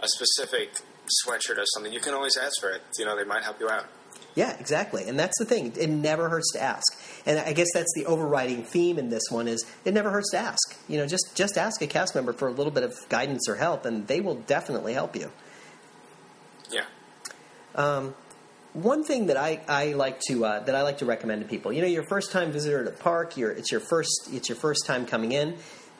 a 0.00 0.08
specific 0.08 0.70
sweatshirt 1.24 1.58
or 1.58 1.64
something, 1.74 1.92
you 1.92 2.00
can 2.00 2.14
always 2.14 2.36
ask 2.36 2.60
for 2.60 2.70
it. 2.70 2.82
You 2.98 3.04
know, 3.04 3.16
they 3.16 3.24
might 3.24 3.42
help 3.44 3.60
you 3.60 3.68
out. 3.68 3.86
Yeah, 4.36 4.56
exactly. 4.60 5.08
And 5.08 5.18
that's 5.18 5.36
the 5.40 5.44
thing. 5.44 5.72
It 5.76 5.88
never 5.88 6.28
hurts 6.28 6.52
to 6.52 6.62
ask. 6.62 6.84
And 7.26 7.40
I 7.40 7.52
guess 7.52 7.68
that's 7.74 7.92
the 7.96 8.06
overriding 8.06 8.62
theme 8.62 8.98
in 9.00 9.08
this 9.08 9.24
one 9.30 9.48
is 9.48 9.66
it 9.84 9.94
never 9.94 10.10
hurts 10.10 10.30
to 10.32 10.38
ask. 10.38 10.76
You 10.88 10.98
know, 10.98 11.06
just 11.08 11.34
just 11.34 11.58
ask 11.58 11.82
a 11.82 11.88
cast 11.88 12.14
member 12.14 12.32
for 12.32 12.46
a 12.46 12.52
little 12.52 12.72
bit 12.72 12.84
of 12.84 12.94
guidance 13.08 13.48
or 13.48 13.56
help 13.56 13.84
and 13.84 14.06
they 14.06 14.20
will 14.20 14.36
definitely 14.36 14.94
help 14.94 15.16
you. 15.16 15.32
Yeah. 16.70 16.84
One 18.76 19.04
thing 19.04 19.28
that 19.28 19.38
I, 19.38 19.62
I 19.68 19.94
like 19.94 20.20
to 20.28 20.44
uh, 20.44 20.60
that 20.60 20.74
I 20.74 20.82
like 20.82 20.98
to 20.98 21.06
recommend 21.06 21.40
to 21.42 21.48
people, 21.48 21.72
you 21.72 21.80
know, 21.80 21.88
your 21.88 22.04
first 22.10 22.30
time 22.30 22.52
visitor 22.52 22.84
to 22.84 22.90
the 22.90 22.96
park, 22.96 23.38
you're, 23.38 23.50
it's 23.50 23.72
your 23.72 23.80
first 23.80 24.28
it's 24.32 24.50
your 24.50 24.56
first 24.56 24.84
time 24.84 25.06
coming 25.06 25.32
in. 25.32 25.56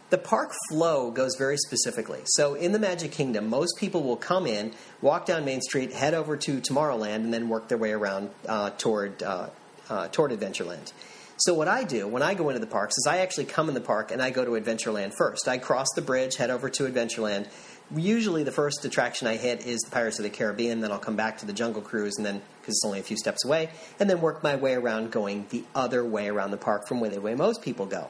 The 0.09 0.19
park 0.19 0.53
flow 0.69 1.11
goes 1.11 1.35
very 1.37 1.57
specifically. 1.57 2.21
So 2.27 2.55
in 2.55 2.71
the 2.71 2.79
Magic 2.79 3.11
Kingdom, 3.11 3.49
most 3.49 3.77
people 3.77 4.05
will 4.05 4.17
come 4.17 4.47
in, 4.47 4.73
walk 5.03 5.27
down 5.27 5.45
Main 5.45 5.61
Street, 5.61 5.93
head 5.93 6.15
over 6.15 6.37
to 6.37 6.61
Tomorrowland, 6.61 7.17
and 7.17 7.35
then 7.35 7.49
work 7.49 7.67
their 7.67 7.79
way 7.79 7.91
around 7.91 8.31
uh, 8.49 8.71
toward 8.71 9.21
uh, 9.23 9.49
uh, 9.91 10.09
toward 10.09 10.31
Adventureland. 10.31 10.93
So 11.39 11.55
what 11.55 11.69
I 11.69 11.85
do 11.85 12.07
when 12.09 12.23
I 12.23 12.35
go 12.35 12.49
into 12.49 12.61
the 12.61 12.67
parks 12.67 12.97
is 12.97 13.07
I 13.07 13.19
actually 13.19 13.45
come 13.45 13.69
in 13.69 13.75
the 13.75 13.81
park 13.81 14.11
and 14.11 14.23
I 14.23 14.31
go 14.31 14.45
to 14.45 14.53
Adventureland 14.53 15.13
first. 15.19 15.49
I 15.49 15.59
cross 15.59 15.89
the 15.95 16.03
bridge, 16.03 16.37
head 16.37 16.51
over 16.51 16.71
to 16.71 16.85
Adventureland. 16.85 17.47
Usually, 17.95 18.43
the 18.43 18.53
first 18.53 18.85
attraction 18.85 19.29
I 19.29 19.37
hit 19.37 19.67
is 19.67 19.81
the 19.81 19.91
Pirates 19.91 20.19
of 20.19 20.25
the 20.25 20.31
Caribbean. 20.31 20.81
Then 20.81 20.91
I'll 20.91 20.99
come 20.99 21.15
back 21.15 21.39
to 21.39 21.47
the 21.47 21.53
Jungle 21.53 21.83
Cruise, 21.83 22.17
and 22.17 22.27
then 22.27 22.43
because 22.61 22.75
it's 22.75 22.85
only 22.85 23.01
a 23.01 23.05
few 23.05 23.17
steps 23.17 23.45
away, 23.45 23.71
and 24.01 24.11
then 24.11 24.21
work 24.21 24.43
my 24.43 24.57
way 24.57 24.75
around, 24.75 25.13
going 25.13 25.47
the 25.51 25.63
other 25.75 26.05
way 26.05 26.29
around 26.29 26.51
the 26.53 26.57
park 26.57 26.89
from 26.89 27.01
where 27.01 27.11
the 27.11 27.21
way 27.21 27.35
most 27.35 27.63
people 27.63 27.87
go. 27.87 28.09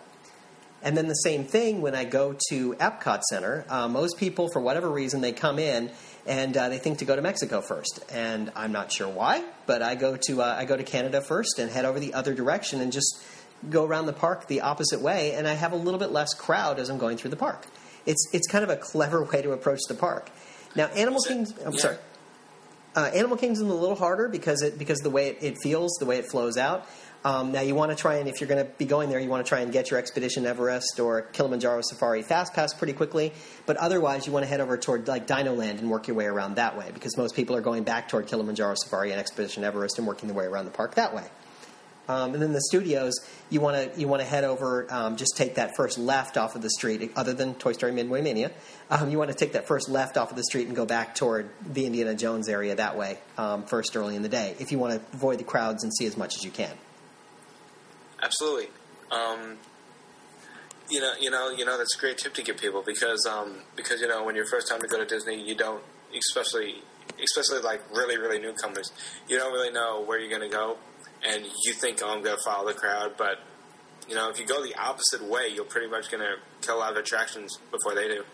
And 0.82 0.96
then 0.96 1.08
the 1.08 1.14
same 1.14 1.44
thing 1.44 1.80
when 1.82 1.94
I 1.94 2.04
go 2.04 2.36
to 2.50 2.74
Epcot 2.74 3.22
Center. 3.22 3.64
Uh, 3.68 3.88
most 3.88 4.18
people, 4.18 4.48
for 4.52 4.60
whatever 4.60 4.88
reason, 4.88 5.20
they 5.20 5.32
come 5.32 5.58
in 5.58 5.90
and 6.26 6.56
uh, 6.56 6.68
they 6.68 6.78
think 6.78 6.98
to 6.98 7.04
go 7.04 7.16
to 7.16 7.22
Mexico 7.22 7.60
first, 7.60 8.04
and 8.12 8.50
I'm 8.56 8.72
not 8.72 8.90
sure 8.90 9.08
why, 9.08 9.44
but 9.66 9.80
I 9.80 9.94
go 9.94 10.16
to 10.28 10.42
uh, 10.42 10.56
I 10.58 10.64
go 10.64 10.76
to 10.76 10.82
Canada 10.82 11.20
first 11.20 11.58
and 11.58 11.70
head 11.70 11.84
over 11.84 12.00
the 12.00 12.14
other 12.14 12.34
direction 12.34 12.80
and 12.80 12.92
just 12.92 13.22
go 13.70 13.84
around 13.84 14.06
the 14.06 14.12
park 14.12 14.48
the 14.48 14.60
opposite 14.60 15.00
way, 15.00 15.32
and 15.34 15.46
I 15.46 15.54
have 15.54 15.72
a 15.72 15.76
little 15.76 16.00
bit 16.00 16.10
less 16.10 16.34
crowd 16.34 16.78
as 16.78 16.88
I'm 16.88 16.98
going 16.98 17.16
through 17.16 17.30
the 17.30 17.36
park. 17.36 17.66
It's 18.06 18.28
it's 18.32 18.48
kind 18.48 18.64
of 18.64 18.70
a 18.70 18.76
clever 18.76 19.22
way 19.22 19.42
to 19.42 19.52
approach 19.52 19.80
the 19.88 19.94
park. 19.94 20.30
Now, 20.74 20.86
Animal 20.86 21.22
Kingdom. 21.22 21.54
I'm 21.64 21.72
yeah. 21.72 21.78
sorry. 21.78 21.96
Uh, 22.94 23.10
Animal 23.14 23.36
Kingdom's 23.36 23.60
a 23.60 23.74
little 23.74 23.94
harder 23.94 24.28
because 24.28 24.62
it 24.62 24.78
because 24.78 24.98
the 25.00 25.10
way 25.10 25.28
it, 25.28 25.38
it 25.42 25.56
feels, 25.62 25.92
the 26.00 26.06
way 26.06 26.18
it 26.18 26.26
flows 26.26 26.56
out. 26.56 26.86
Um, 27.24 27.50
now 27.50 27.60
you 27.60 27.74
want 27.74 27.90
to 27.90 27.96
try 27.96 28.16
and 28.16 28.28
if 28.28 28.40
you're 28.40 28.48
going 28.48 28.64
to 28.64 28.70
be 28.72 28.84
going 28.84 29.08
there, 29.08 29.18
you 29.18 29.28
want 29.28 29.44
to 29.44 29.48
try 29.48 29.60
and 29.60 29.72
get 29.72 29.90
your 29.90 29.98
Expedition 29.98 30.46
Everest 30.46 31.00
or 31.00 31.22
Kilimanjaro 31.22 31.80
Safari 31.82 32.22
Fast 32.22 32.54
Pass 32.54 32.72
pretty 32.72 32.92
quickly. 32.92 33.32
But 33.66 33.76
otherwise, 33.78 34.26
you 34.26 34.32
want 34.32 34.44
to 34.44 34.48
head 34.48 34.60
over 34.60 34.76
toward 34.76 35.08
like 35.08 35.26
Dino 35.26 35.54
Land 35.54 35.80
and 35.80 35.90
work 35.90 36.06
your 36.06 36.16
way 36.16 36.26
around 36.26 36.54
that 36.56 36.76
way 36.78 36.90
because 36.94 37.16
most 37.16 37.34
people 37.34 37.56
are 37.56 37.60
going 37.60 37.82
back 37.82 38.08
toward 38.08 38.26
Kilimanjaro 38.28 38.74
Safari 38.76 39.10
and 39.10 39.18
Expedition 39.18 39.64
Everest 39.64 39.98
and 39.98 40.06
working 40.06 40.28
their 40.28 40.36
way 40.36 40.44
around 40.44 40.66
the 40.66 40.70
park 40.70 40.94
that 40.94 41.14
way. 41.14 41.24
Um, 42.08 42.34
and 42.34 42.42
then 42.42 42.52
the 42.52 42.60
studios, 42.60 43.14
you 43.50 43.60
want 43.60 43.92
to 43.92 44.00
you 44.00 44.06
want 44.06 44.22
to 44.22 44.28
head 44.28 44.44
over, 44.44 44.86
um, 44.92 45.16
just 45.16 45.36
take 45.36 45.56
that 45.56 45.74
first 45.76 45.98
left 45.98 46.36
off 46.36 46.54
of 46.54 46.62
the 46.62 46.70
street. 46.70 47.10
Other 47.16 47.32
than 47.32 47.54
Toy 47.54 47.72
Story 47.72 47.92
Midway 47.92 48.22
Mania, 48.22 48.52
um, 48.90 49.10
you 49.10 49.18
want 49.18 49.30
to 49.30 49.36
take 49.36 49.52
that 49.54 49.66
first 49.66 49.88
left 49.88 50.16
off 50.16 50.30
of 50.30 50.36
the 50.36 50.44
street 50.44 50.68
and 50.68 50.76
go 50.76 50.86
back 50.86 51.14
toward 51.14 51.50
the 51.68 51.86
Indiana 51.86 52.14
Jones 52.14 52.48
area 52.48 52.74
that 52.76 52.96
way 52.96 53.18
um, 53.36 53.64
first 53.64 53.96
early 53.96 54.14
in 54.14 54.22
the 54.22 54.28
day. 54.28 54.54
If 54.60 54.70
you 54.70 54.78
want 54.78 54.92
to 54.94 55.16
avoid 55.16 55.38
the 55.38 55.44
crowds 55.44 55.82
and 55.82 55.92
see 55.92 56.06
as 56.06 56.16
much 56.16 56.36
as 56.36 56.44
you 56.44 56.50
can. 56.50 56.70
Absolutely. 58.22 58.68
Um, 59.10 59.58
you 60.88 61.00
know, 61.00 61.12
you 61.20 61.30
know, 61.30 61.50
you 61.50 61.64
know. 61.64 61.78
That's 61.78 61.96
a 61.96 62.00
great 62.00 62.18
tip 62.18 62.34
to 62.34 62.42
give 62.42 62.58
people 62.58 62.82
because, 62.84 63.26
um, 63.26 63.56
because 63.74 64.00
you 64.00 64.08
know, 64.08 64.24
when 64.24 64.36
you're 64.36 64.46
first 64.46 64.68
time 64.68 64.80
to 64.80 64.86
go 64.86 64.98
to 64.98 65.04
Disney, 65.04 65.42
you 65.42 65.54
don't, 65.54 65.82
especially, 66.16 66.82
especially 67.22 67.60
like 67.60 67.82
really, 67.94 68.16
really 68.16 68.38
newcomers, 68.38 68.92
you 69.28 69.38
don't 69.38 69.52
really 69.52 69.72
know 69.72 70.02
where 70.02 70.18
you're 70.18 70.30
going 70.30 70.48
to 70.48 70.54
go, 70.54 70.76
and 71.26 71.44
you 71.64 71.72
think, 71.72 72.00
oh, 72.02 72.14
I'm 72.14 72.22
going 72.22 72.36
to 72.36 72.42
follow 72.44 72.68
the 72.68 72.74
crowd, 72.74 73.14
but 73.16 73.40
you 74.08 74.14
know, 74.14 74.30
if 74.30 74.38
you 74.38 74.46
go 74.46 74.62
the 74.62 74.74
opposite 74.76 75.22
way, 75.22 75.48
you're 75.52 75.64
pretty 75.64 75.88
much 75.88 76.10
going 76.10 76.22
to 76.22 76.36
kill 76.64 76.76
a 76.76 76.78
lot 76.78 76.92
of 76.92 76.98
attractions 76.98 77.58
before 77.70 77.94
they 77.94 78.08
do. 78.08 78.24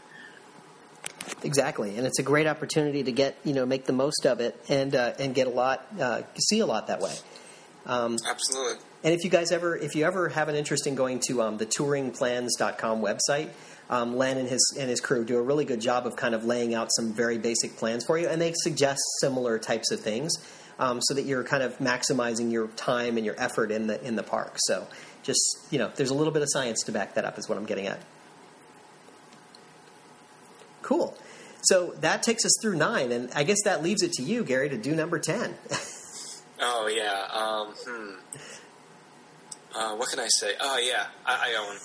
Exactly, 1.42 1.96
and 1.96 2.06
it's 2.06 2.18
a 2.18 2.22
great 2.22 2.46
opportunity 2.46 3.02
to 3.02 3.12
get 3.12 3.36
you 3.44 3.54
know 3.54 3.64
make 3.64 3.86
the 3.86 3.92
most 3.92 4.26
of 4.26 4.40
it 4.40 4.60
and 4.68 4.94
uh, 4.94 5.12
and 5.18 5.34
get 5.34 5.46
a 5.46 5.50
lot, 5.50 5.86
uh, 5.98 6.22
see 6.38 6.60
a 6.60 6.66
lot 6.66 6.88
that 6.88 7.00
way. 7.00 7.14
Absolutely. 8.28 8.84
And 9.04 9.12
if 9.12 9.24
you 9.24 9.30
guys 9.30 9.50
ever, 9.50 9.76
if 9.76 9.96
you 9.96 10.04
ever 10.04 10.28
have 10.28 10.48
an 10.48 10.54
interest 10.54 10.86
in 10.86 10.94
going 10.94 11.20
to 11.26 11.42
um, 11.42 11.58
the 11.58 11.66
touringplans.com 11.66 13.02
website, 13.02 13.50
um, 13.90 14.16
Len 14.16 14.38
and 14.38 14.48
his 14.48 14.76
and 14.78 14.88
his 14.88 15.00
crew 15.00 15.24
do 15.24 15.38
a 15.38 15.42
really 15.42 15.64
good 15.64 15.80
job 15.80 16.06
of 16.06 16.14
kind 16.14 16.34
of 16.34 16.44
laying 16.44 16.74
out 16.74 16.88
some 16.92 17.12
very 17.12 17.36
basic 17.36 17.76
plans 17.76 18.04
for 18.04 18.16
you, 18.16 18.28
and 18.28 18.40
they 18.40 18.52
suggest 18.54 19.00
similar 19.20 19.58
types 19.58 19.90
of 19.90 20.00
things, 20.00 20.32
um, 20.78 21.00
so 21.02 21.14
that 21.14 21.24
you're 21.24 21.42
kind 21.42 21.64
of 21.64 21.76
maximizing 21.78 22.52
your 22.52 22.68
time 22.68 23.16
and 23.16 23.26
your 23.26 23.34
effort 23.38 23.72
in 23.72 23.88
the 23.88 24.02
in 24.06 24.14
the 24.14 24.22
park. 24.22 24.54
So, 24.66 24.86
just 25.24 25.42
you 25.70 25.78
know, 25.78 25.90
there's 25.96 26.10
a 26.10 26.14
little 26.14 26.32
bit 26.32 26.42
of 26.42 26.48
science 26.52 26.82
to 26.84 26.92
back 26.92 27.14
that 27.14 27.24
up, 27.24 27.38
is 27.38 27.48
what 27.48 27.58
I'm 27.58 27.66
getting 27.66 27.88
at. 27.88 28.00
Cool. 30.82 31.16
So 31.64 31.94
that 32.00 32.22
takes 32.22 32.44
us 32.44 32.52
through 32.62 32.76
nine, 32.76 33.10
and 33.10 33.30
I 33.34 33.42
guess 33.42 33.62
that 33.64 33.82
leaves 33.82 34.02
it 34.02 34.12
to 34.12 34.22
you, 34.22 34.44
Gary, 34.44 34.68
to 34.68 34.76
do 34.76 34.94
number 34.94 35.18
ten. 35.18 35.54
Oh 36.64 36.86
yeah. 36.86 37.26
Um, 37.32 37.74
hmm. 37.84 38.14
Uh, 39.74 39.96
what 39.96 40.08
can 40.10 40.20
I 40.20 40.28
say? 40.28 40.52
Oh 40.60 40.78
yeah, 40.78 41.06
I, 41.24 41.54
I 41.54 41.56
own. 41.58 41.76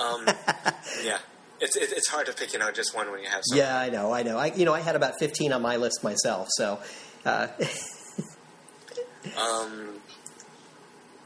Um, 0.00 0.26
yeah. 1.04 1.18
It's 1.60 1.76
it, 1.76 1.92
it's 1.92 2.08
hard 2.08 2.26
to 2.26 2.32
pick, 2.32 2.52
you 2.54 2.58
know, 2.58 2.70
just 2.70 2.94
one 2.94 3.10
when 3.10 3.22
you 3.22 3.28
have. 3.28 3.42
So 3.44 3.56
Yeah, 3.56 3.78
I 3.78 3.90
know, 3.90 4.12
I 4.12 4.22
know. 4.22 4.38
I 4.38 4.46
you 4.46 4.64
know 4.64 4.72
I 4.72 4.80
had 4.80 4.96
about 4.96 5.18
fifteen 5.18 5.52
on 5.52 5.60
my 5.62 5.76
list 5.76 6.02
myself, 6.02 6.48
so 6.50 6.78
uh, 7.24 7.48
Um, 9.36 10.00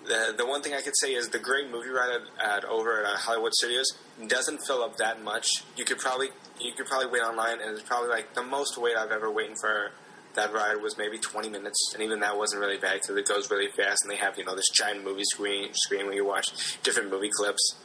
the 0.07 0.35
the 0.37 0.46
one 0.46 0.62
thing 0.62 0.74
I 0.74 0.81
could 0.81 0.96
say 0.96 1.14
is 1.14 1.29
the 1.29 1.38
great 1.38 1.70
movie 1.70 1.90
ride 1.90 2.20
at, 2.40 2.57
at 2.57 2.64
over 2.64 3.05
at 3.05 3.16
Hollywood 3.18 3.55
Studios 3.55 3.87
doesn't 4.27 4.59
fill 4.66 4.83
up 4.83 4.96
that 4.96 5.22
much. 5.22 5.46
You 5.77 5.85
could 5.85 5.98
probably 5.98 6.29
you 6.61 6.72
could 6.74 6.87
probably 6.87 7.09
wait 7.09 7.22
online, 7.22 7.61
and 7.61 7.70
it's 7.70 7.83
probably 7.83 8.11
like 8.11 8.35
the 8.35 8.42
most 8.42 8.77
wait 8.77 8.96
I've 8.96 9.12
ever 9.12 9.31
waited 9.31 9.57
for 9.61 9.92
that 10.35 10.53
ride 10.53 10.83
was 10.83 10.97
maybe 10.99 11.18
twenty 11.18 11.49
minutes, 11.49 11.92
and 11.94 12.03
even 12.03 12.20
that 12.20 12.37
wasn't 12.37 12.61
really 12.61 12.79
bad 12.79 13.01
because 13.01 13.16
it 13.16 13.27
goes 13.27 13.51
really 13.51 13.68
fast, 13.77 14.03
and 14.03 14.11
they 14.11 14.16
have 14.16 14.38
you 14.38 14.44
know 14.44 14.55
this 14.55 14.68
giant 14.70 15.05
movie 15.05 15.25
screen 15.25 15.70
screen 15.75 16.07
where 16.07 16.14
you 16.14 16.25
watch 16.25 16.47
different 16.83 17.11
movie 17.11 17.31
clips. 17.37 17.77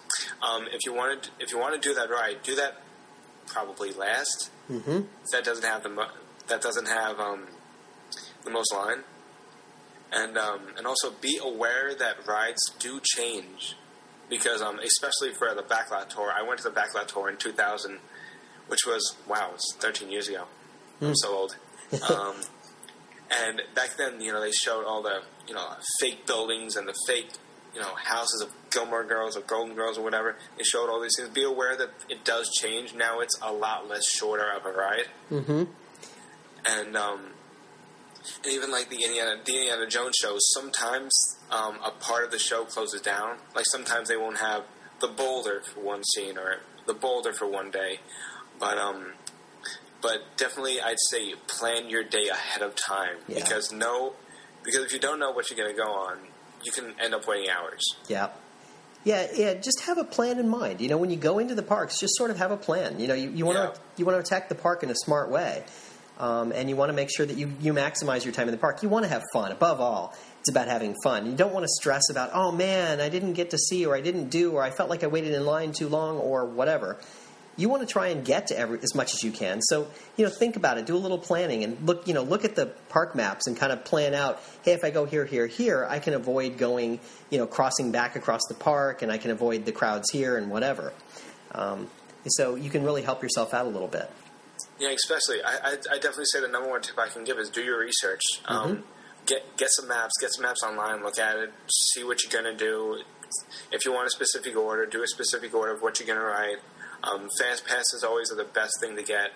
Um, 0.41 0.67
if 0.71 0.85
you 0.85 0.93
wanted 0.93 1.29
if 1.39 1.51
you 1.51 1.59
want 1.59 1.79
to 1.79 1.89
do 1.89 1.93
that 1.95 2.09
ride, 2.09 2.43
do 2.43 2.55
that 2.55 2.81
probably 3.47 3.91
last. 3.91 4.51
Mm-hmm. 4.69 5.01
That 5.31 5.43
doesn't 5.43 5.65
have 5.65 5.83
the 5.83 5.89
mo- 5.89 6.12
that 6.47 6.62
doesn't 6.62 6.88
have 6.88 7.19
um, 7.19 7.47
the 8.43 8.51
most 8.51 8.73
line 8.73 9.03
and 10.12 10.38
um, 10.38 10.62
and 10.77 10.88
also 10.88 11.12
be 11.21 11.39
aware 11.41 11.93
that 11.95 12.25
rides 12.27 12.59
do 12.79 12.99
change 13.03 13.75
because 14.29 14.62
um, 14.62 14.79
especially 14.79 15.33
for 15.33 15.53
the 15.55 15.62
backlot 15.62 16.09
tour 16.09 16.31
i 16.35 16.41
went 16.41 16.59
to 16.59 16.63
the 16.63 16.75
backlot 16.75 17.07
tour 17.07 17.29
in 17.29 17.38
2000 17.38 17.99
which 18.67 18.79
was 18.85 19.15
wow 19.27 19.51
it's 19.53 19.75
13 19.79 20.09
years 20.12 20.27
ago 20.27 20.45
i'm 21.01 21.15
so 21.15 21.33
old 21.33 21.55
um, 22.10 22.36
and 23.32 23.62
back 23.75 23.97
then 23.97 24.21
you 24.21 24.32
know 24.32 24.41
they 24.41 24.52
showed 24.52 24.86
all 24.86 25.02
the 25.02 25.21
you 25.47 25.54
know 25.54 25.67
fake 25.99 26.25
buildings 26.25 26.75
and 26.75 26.88
the 26.88 26.95
fake 27.08 27.30
you 27.73 27.82
know 27.82 27.93
houses 27.95 28.41
of 28.41 28.52
gilmore 28.71 29.04
girls 29.04 29.38
or 29.38 29.41
golden 29.41 29.75
girls 29.75 29.97
or 29.97 30.04
whatever. 30.04 30.36
They 30.58 30.63
showed 30.63 30.89
all 30.89 31.02
these 31.02 31.13
things. 31.17 31.30
Be 31.30 31.43
aware 31.43 31.75
that 31.78 31.89
it 32.10 32.23
does 32.23 32.49
change. 32.62 32.93
Now 32.93 33.19
it's 33.19 33.38
a 33.41 33.52
lot 33.52 33.88
less 33.88 34.06
shorter 34.10 34.52
of 34.52 34.65
a 34.65 34.71
ride. 34.71 35.08
Mm-hmm. 35.32 35.63
and 36.65 36.97
um, 36.97 37.19
and 38.43 38.54
even 38.54 38.71
like 38.71 38.89
the 38.89 39.04
Indiana, 39.04 39.36
the 39.43 39.56
Indiana 39.56 39.88
Jones 39.88 40.15
shows, 40.21 40.41
sometimes 40.54 41.12
um, 41.52 41.78
a 41.84 41.91
part 41.91 42.25
of 42.25 42.32
the 42.32 42.39
show 42.39 42.65
closes 42.65 43.02
down. 43.02 43.38
Like 43.56 43.65
sometimes 43.71 44.10
they 44.10 44.17
won't 44.17 44.38
have 44.38 44.63
the 44.99 45.08
boulder 45.08 45.62
for 45.62 45.80
one 45.82 46.04
scene 46.04 46.38
or 46.38 46.60
the 46.86 46.93
boulder 46.93 47.34
for 47.34 47.47
one 47.47 47.71
day, 47.71 47.99
but 48.60 48.78
um, 48.78 49.13
but 50.01 50.21
definitely 50.38 50.79
I'd 50.81 50.99
say 51.09 51.33
plan 51.47 51.89
your 51.89 52.03
day 52.03 52.27
ahead 52.29 52.62
of 52.62 52.75
time 52.75 53.17
Yeah. 53.27 53.35
because 53.35 53.71
no, 53.71 54.13
because 54.63 54.83
if 54.85 54.93
you 54.93 54.99
don't 54.99 55.19
know 55.19 55.31
what 55.31 55.49
you're 55.49 55.57
going 55.57 55.75
to 55.75 55.81
go 55.81 55.89
on, 55.91 56.17
you 56.63 56.71
can 56.71 56.93
end 57.01 57.13
up 57.13 57.27
waiting 57.27 57.49
hours. 57.49 57.81
yeah, 58.07 58.29
yeah, 59.05 59.27
yeah. 59.33 59.53
Just 59.53 59.81
have 59.81 59.97
a 59.97 60.03
plan 60.03 60.39
in 60.39 60.49
mind. 60.49 60.81
You 60.81 60.89
know, 60.89 60.97
when 60.97 61.09
you 61.09 61.15
go 61.15 61.39
into 61.39 61.55
the 61.55 61.63
parks, 61.63 61.99
just 61.99 62.15
sort 62.17 62.31
of 62.31 62.38
have 62.38 62.51
a 62.51 62.57
plan. 62.57 62.99
You 62.99 63.07
know, 63.07 63.13
you, 63.13 63.29
you 63.29 63.45
want 63.45 63.57
to 63.57 63.63
Yeah. 63.63 63.73
you 63.97 64.05
want 64.05 64.15
to 64.17 64.19
attack 64.19 64.49
the 64.49 64.55
park 64.55 64.83
in 64.83 64.89
a 64.89 64.95
smart 64.95 65.29
way. 65.29 65.63
Um, 66.19 66.51
and 66.51 66.69
you 66.69 66.75
want 66.75 66.89
to 66.89 66.93
make 66.93 67.07
sure 67.15 67.25
that 67.25 67.38
you, 67.38 67.53
you 67.62 67.71
maximize 67.71 68.25
your 68.25 68.33
time 68.33 68.49
in 68.49 68.51
the 68.51 68.57
park. 68.57 68.83
You 68.83 68.89
want 68.89 69.05
to 69.05 69.09
have 69.09 69.23
fun 69.31 69.53
above 69.53 69.79
all. 69.79 70.13
It's 70.41 70.49
about 70.49 70.67
having 70.67 70.93
fun. 71.01 71.25
You 71.25 71.31
don't 71.31 71.53
want 71.53 71.63
to 71.63 71.69
stress 71.69 72.09
about, 72.09 72.31
oh 72.33 72.51
man, 72.51 72.99
I 72.99 73.07
didn't 73.07 73.33
get 73.33 73.51
to 73.51 73.57
see, 73.57 73.85
or 73.85 73.95
I 73.95 74.01
didn't 74.01 74.27
do, 74.27 74.51
or 74.51 74.62
I 74.62 74.69
felt 74.69 74.89
like 74.89 75.01
I 75.05 75.07
waited 75.07 75.33
in 75.33 75.45
line 75.45 75.71
too 75.71 75.88
long, 75.88 76.17
or 76.17 76.43
whatever. 76.43 76.97
You 77.60 77.69
want 77.69 77.82
to 77.82 77.91
try 77.91 78.08
and 78.08 78.24
get 78.26 78.48
to 78.48 78.58
every 78.58 78.80
as 78.82 78.95
much 78.95 79.13
as 79.13 79.24
you 79.24 79.32
can. 79.32 79.62
So 79.62 79.88
you 80.15 80.26
know, 80.26 80.32
think 80.32 80.56
about 80.56 80.78
it. 80.78 80.86
Do 80.86 80.95
a 80.95 80.98
little 80.98 81.17
planning 81.19 81.63
and 81.63 81.78
look. 81.88 82.08
You 82.08 82.13
know, 82.13 82.24
look 82.24 82.45
at 82.45 82.56
the 82.56 82.67
park 82.89 83.15
maps 83.15 83.48
and 83.48 83.58
kind 83.58 83.72
of 83.72 83.84
plan 83.84 84.13
out. 84.13 84.41
Hey, 84.63 84.72
if 84.74 84.84
I 84.84 84.89
go 84.91 85.06
here, 85.06 85.26
here, 85.26 85.45
here, 85.48 85.86
I 85.89 86.00
can 86.00 86.13
avoid 86.13 86.58
going. 86.58 87.00
You 87.30 87.38
know, 87.38 87.45
crossing 87.48 87.91
back 87.91 88.15
across 88.15 88.41
the 88.48 88.56
park, 88.56 89.02
and 89.02 89.12
I 89.12 89.17
can 89.17 89.32
avoid 89.32 89.65
the 89.65 89.72
crowds 89.72 90.10
here 90.12 90.38
and 90.38 90.50
whatever. 90.50 90.93
Um, 91.54 91.89
so 92.28 92.56
you 92.56 92.69
can 92.69 92.84
really 92.84 93.02
help 93.02 93.22
yourself 93.24 93.54
out 93.54 93.65
a 93.65 93.69
little 93.69 93.88
bit. 93.88 94.10
Yeah, 94.80 94.89
especially. 94.91 95.43
I, 95.43 95.52
I, 95.52 95.72
I 95.91 95.95
definitely 95.95 96.26
say 96.32 96.39
the 96.41 96.48
number 96.48 96.69
one 96.69 96.82
tip 96.82 96.98
I 96.98 97.08
can 97.08 97.24
give 97.26 97.38
is 97.38 97.50
do 97.50 97.62
your 97.62 97.80
research. 97.80 98.22
Um, 98.45 98.78
Mhm. 98.78 98.84
Get 99.26 99.58
get 99.58 99.69
some 99.72 99.88
maps. 99.88 100.13
Get 100.22 100.32
some 100.34 100.43
maps 100.43 100.63
online. 100.63 101.04
Look 101.04 101.19
at 101.19 101.38
it. 101.38 101.52
See 101.91 102.04
what 102.04 102.24
you're 102.24 102.32
gonna 102.32 102.56
do. 102.56 103.00
If 103.72 103.86
you 103.86 103.93
want 103.93 104.08
a 104.08 104.10
specific 104.10 104.56
order, 104.56 104.86
do 104.86 105.04
a 105.04 105.08
specific 105.08 105.54
order 105.54 105.74
of 105.74 105.82
what 105.82 106.00
you're 106.00 106.08
gonna 106.08 106.26
ride. 106.26 106.58
Um, 107.03 107.27
fast 107.39 107.65
passes 107.65 108.03
always 108.03 108.31
are 108.31 108.35
the 108.35 108.43
best 108.43 108.73
thing 108.81 108.95
to 108.95 109.03
get, 109.03 109.31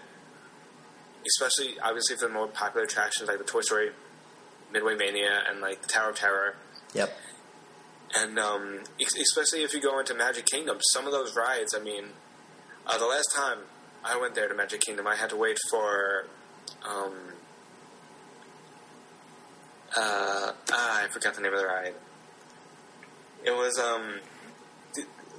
especially 1.25 1.79
obviously 1.81 2.17
for 2.17 2.27
the 2.27 2.33
more 2.33 2.47
popular 2.47 2.85
attractions 2.85 3.29
like 3.29 3.37
the 3.37 3.43
Toy 3.43 3.61
Story 3.61 3.91
Midway 4.71 4.95
Mania 4.95 5.43
and 5.49 5.61
like 5.61 5.81
the 5.81 5.87
Tower 5.87 6.09
of 6.09 6.17
Terror. 6.17 6.55
Yep. 6.93 7.17
And 8.15 8.37
um, 8.37 8.83
especially 8.99 9.63
if 9.63 9.73
you 9.73 9.81
go 9.81 9.99
into 9.99 10.13
Magic 10.13 10.45
Kingdom, 10.45 10.77
some 10.91 11.05
of 11.05 11.11
those 11.11 11.35
rides. 11.35 11.73
I 11.75 11.81
mean, 11.81 12.05
uh, 12.85 12.97
the 12.97 13.07
last 13.07 13.33
time 13.35 13.59
I 14.03 14.19
went 14.19 14.35
there 14.35 14.47
to 14.47 14.53
Magic 14.53 14.81
Kingdom, 14.81 15.07
I 15.07 15.15
had 15.15 15.29
to 15.29 15.37
wait 15.37 15.57
for. 15.71 16.27
Um, 16.87 17.13
uh, 19.95 20.51
ah, 20.71 21.03
I 21.03 21.07
forgot 21.07 21.35
the 21.35 21.41
name 21.41 21.53
of 21.53 21.59
the 21.59 21.65
ride. 21.65 21.93
It 23.45 23.51
was 23.51 23.77
um, 23.79 24.19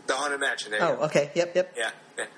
the, 0.07 0.15
Haunted 0.15 0.41
Mansion. 0.41 0.71
There 0.71 0.83
Oh, 0.83 1.05
okay. 1.05 1.31
Yep, 1.35 1.55
yep. 1.55 1.75
Yeah. 1.77 1.91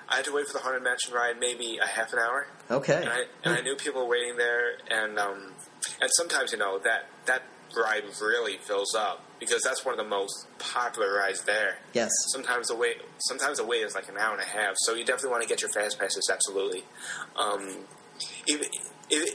I 0.09 0.15
had 0.17 0.25
to 0.25 0.33
wait 0.33 0.47
for 0.47 0.53
the 0.53 0.59
Haunted 0.59 0.83
Mansion 0.83 1.13
ride 1.13 1.39
maybe 1.39 1.77
a 1.81 1.87
half 1.87 2.11
an 2.13 2.19
hour, 2.19 2.47
Okay. 2.71 2.95
and 3.01 3.09
I 3.09 3.23
and 3.43 3.55
I 3.55 3.61
knew 3.61 3.75
people 3.75 4.03
were 4.03 4.09
waiting 4.09 4.37
there, 4.37 4.77
and 4.89 5.17
um, 5.19 5.53
and 6.01 6.09
sometimes 6.17 6.51
you 6.51 6.57
know 6.57 6.79
that 6.79 7.05
that 7.25 7.43
ride 7.75 8.03
really 8.21 8.57
fills 8.57 8.95
up 8.95 9.23
because 9.39 9.61
that's 9.61 9.85
one 9.85 9.93
of 9.93 9.97
the 10.03 10.09
most 10.09 10.47
popular 10.57 11.13
rides 11.13 11.43
there. 11.43 11.77
Yes. 11.93 12.09
Sometimes 12.31 12.67
the 12.67 12.75
wait 12.75 12.97
sometimes 13.19 13.57
the 13.59 13.65
wait 13.65 13.83
is 13.83 13.93
like 13.93 14.09
an 14.09 14.17
hour 14.17 14.33
and 14.33 14.41
a 14.41 14.45
half, 14.45 14.73
so 14.77 14.93
you 14.95 15.03
definitely 15.05 15.31
want 15.31 15.43
to 15.43 15.49
get 15.49 15.61
your 15.61 15.69
fast 15.71 15.99
passes. 15.99 16.27
Absolutely. 16.31 16.83
Um, 17.37 17.85
even, 18.47 18.65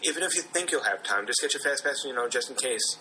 even 0.02 0.22
if 0.24 0.34
you 0.34 0.42
think 0.42 0.72
you'll 0.72 0.82
have 0.82 1.02
time, 1.04 1.26
just 1.26 1.40
get 1.40 1.54
your 1.54 1.62
fast 1.62 1.84
pass. 1.84 2.02
You 2.04 2.14
know, 2.14 2.28
just 2.28 2.50
in 2.50 2.56
case. 2.56 2.96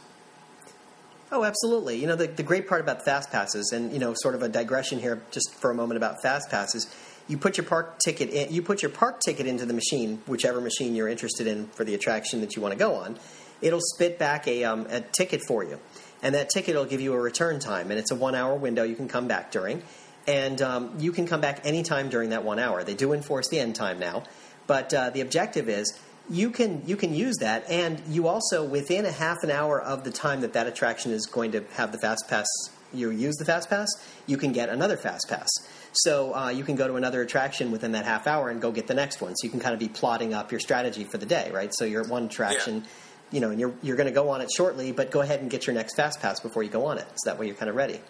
Oh, 1.34 1.46
absolutely. 1.46 1.96
You 1.98 2.08
know, 2.08 2.18
the, 2.18 2.28
the 2.28 2.44
great 2.44 2.68
part 2.68 2.82
about 2.82 3.06
fast 3.06 3.32
passes, 3.32 3.72
and 3.72 3.92
you 3.94 4.00
know, 4.00 4.14
sort 4.16 4.36
of 4.36 4.44
a 4.44 4.50
digression 4.50 5.00
here, 5.00 5.22
just 5.32 5.54
for 5.56 5.72
a 5.72 5.74
moment 5.74 5.98
about 5.98 6.22
fast 6.22 6.50
passes. 6.52 6.94
You 7.32 7.38
put 7.38 7.56
your 7.56 7.66
park 7.66 7.98
ticket 8.00 8.30
in, 8.30 8.54
you 8.54 8.62
put 8.62 8.82
your 8.82 8.92
park 8.92 9.22
ticket 9.26 9.48
into 9.48 9.66
the 9.66 9.74
machine, 9.74 10.22
whichever 10.28 10.60
machine 10.60 10.96
you're 10.96 11.08
interested 11.08 11.48
in 11.48 11.68
for 11.68 11.86
the 11.86 11.96
attraction 11.96 12.42
that 12.42 12.58
you 12.58 12.62
want 12.62 12.74
to 12.74 12.78
go 12.78 12.96
on. 12.96 13.18
It'll 13.62 13.80
spit 13.80 14.20
back 14.20 14.50
a, 14.50 14.66
um, 14.66 14.86
a 14.90 15.00
ticket 15.00 15.40
for 15.48 15.64
you, 15.64 15.80
and 16.22 16.36
that 16.36 16.50
ticket 16.50 16.76
will 16.76 16.84
give 16.84 17.00
you 17.00 17.14
a 17.14 17.18
return 17.18 17.62
time, 17.62 17.90
and 17.90 17.98
it's 17.98 18.12
a 18.12 18.16
one 18.16 18.36
hour 18.36 18.54
window 18.56 18.84
you 18.84 18.96
can 18.96 19.08
come 19.08 19.30
back 19.30 19.50
during, 19.50 19.82
and 20.28 20.62
um, 20.62 20.94
you 21.00 21.14
can 21.14 21.26
come 21.26 21.40
back 21.40 21.62
anytime 21.66 22.10
during 22.10 22.32
that 22.32 22.44
one 22.44 22.60
hour. 22.60 22.84
They 22.84 22.96
do 22.96 23.14
enforce 23.14 23.48
the 23.48 23.60
end 23.60 23.76
time 23.76 23.98
now, 23.98 24.24
but 24.68 24.94
uh, 24.94 25.12
the 25.12 25.22
objective 25.22 25.70
is 25.70 25.98
you 26.30 26.50
can 26.50 26.84
you 26.86 26.98
can 26.98 27.16
use 27.16 27.38
that, 27.38 27.64
and 27.70 28.02
you 28.10 28.28
also 28.28 28.66
within 28.66 29.06
a 29.06 29.12
half 29.12 29.38
an 29.44 29.52
hour 29.52 29.82
of 29.82 30.04
the 30.04 30.12
time 30.12 30.42
that 30.42 30.52
that 30.52 30.68
attraction 30.68 31.14
is 31.14 31.28
going 31.28 31.54
to 31.54 31.64
have 31.76 31.94
the 31.94 31.98
fast 32.00 32.26
pass, 32.28 32.46
you 32.94 33.10
use 33.12 33.36
the 33.38 33.46
fast 33.46 33.70
pass, 33.70 33.88
you 34.28 34.38
can 34.38 34.52
get 34.52 34.70
another 34.70 34.98
fast 34.98 35.28
pass. 35.30 35.50
So 35.94 36.34
uh, 36.36 36.50
you 36.50 36.64
can 36.64 36.76
go 36.76 36.88
to 36.88 36.96
another 36.96 37.22
attraction 37.22 37.72
within 37.72 37.92
that 37.94 38.06
half 38.06 38.28
hour 38.28 38.50
and 38.50 38.62
go 38.62 38.72
get 38.72 38.88
the 38.88 38.94
next 38.94 39.22
one. 39.22 39.36
So 39.36 39.46
you 39.46 39.50
can 39.52 39.60
kind 39.60 39.74
of 39.74 39.80
be 39.80 39.90
plotting 39.90 40.34
up 40.34 40.52
your 40.52 40.60
strategy 40.60 41.04
for 41.04 41.18
the 41.18 41.26
day, 41.26 41.52
right? 41.52 41.72
So 41.74 41.86
you're 41.86 42.02
at 42.04 42.10
one 42.10 42.26
attraction. 42.26 42.86
You 43.34 43.40
know, 43.40 43.50
and 43.50 43.58
you're 43.62 43.74
you're 43.82 43.96
going 43.96 44.10
to 44.10 44.14
go 44.14 44.28
on 44.28 44.42
it 44.42 44.52
shortly, 44.52 44.92
but 44.92 45.10
go 45.10 45.22
ahead 45.22 45.40
and 45.40 45.50
get 45.50 45.66
your 45.66 45.74
next 45.74 45.96
fast 45.96 46.20
pass 46.20 46.42
before 46.42 46.64
you 46.64 46.70
go 46.70 46.84
on 46.88 46.98
it. 46.98 47.06
So 47.16 47.30
that 47.30 47.40
way 47.40 47.46
you're 47.46 47.56
kind 47.56 47.70
of 47.70 47.78
ready. 47.78 48.02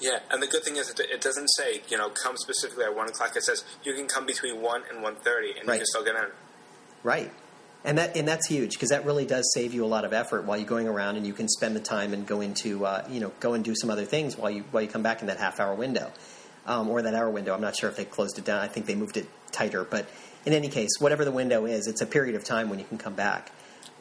Yeah, 0.00 0.18
and 0.30 0.42
the 0.42 0.46
good 0.46 0.62
thing 0.64 0.76
is 0.76 0.90
it 0.90 1.00
it 1.00 1.22
doesn't 1.22 1.48
say 1.56 1.80
you 1.88 1.96
know 1.96 2.10
come 2.10 2.36
specifically 2.36 2.84
at 2.84 2.94
one 2.94 3.08
o'clock. 3.08 3.34
It 3.36 3.42
says 3.42 3.64
you 3.84 3.94
can 3.94 4.06
come 4.06 4.26
between 4.26 4.60
one 4.60 4.82
and 4.92 5.02
one 5.02 5.16
thirty, 5.16 5.52
and 5.58 5.66
Right. 5.66 5.76
you 5.76 5.78
can 5.80 5.86
still 5.86 6.04
get 6.04 6.14
in. 6.16 6.26
Right. 7.02 7.32
And 7.86 7.98
that 7.98 8.16
and 8.16 8.26
that's 8.26 8.48
huge 8.48 8.72
because 8.72 8.88
that 8.88 9.04
really 9.06 9.24
does 9.24 9.48
save 9.54 9.72
you 9.72 9.84
a 9.84 9.86
lot 9.86 10.04
of 10.04 10.12
effort 10.12 10.44
while 10.44 10.58
you're 10.58 10.66
going 10.66 10.88
around, 10.88 11.14
and 11.14 11.24
you 11.24 11.32
can 11.32 11.48
spend 11.48 11.76
the 11.76 11.80
time 11.80 12.12
and 12.12 12.26
go 12.26 12.40
into 12.40 12.84
uh, 12.84 13.06
you 13.08 13.20
know 13.20 13.30
go 13.38 13.54
and 13.54 13.64
do 13.64 13.76
some 13.76 13.90
other 13.90 14.04
things 14.04 14.36
while 14.36 14.50
you 14.50 14.64
while 14.72 14.82
you 14.82 14.88
come 14.88 15.04
back 15.04 15.20
in 15.20 15.28
that 15.28 15.38
half 15.38 15.60
hour 15.60 15.72
window 15.72 16.12
um, 16.66 16.88
or 16.88 17.00
that 17.02 17.14
hour 17.14 17.30
window. 17.30 17.54
I'm 17.54 17.60
not 17.60 17.76
sure 17.76 17.88
if 17.88 17.94
they 17.94 18.04
closed 18.04 18.38
it 18.38 18.44
down. 18.44 18.60
I 18.60 18.66
think 18.66 18.86
they 18.86 18.96
moved 18.96 19.16
it 19.16 19.28
tighter, 19.52 19.84
but 19.84 20.08
in 20.44 20.52
any 20.52 20.68
case, 20.68 20.90
whatever 20.98 21.24
the 21.24 21.30
window 21.30 21.64
is, 21.64 21.86
it's 21.86 22.00
a 22.00 22.06
period 22.06 22.34
of 22.34 22.42
time 22.42 22.70
when 22.70 22.80
you 22.80 22.84
can 22.84 22.98
come 22.98 23.14
back. 23.14 23.52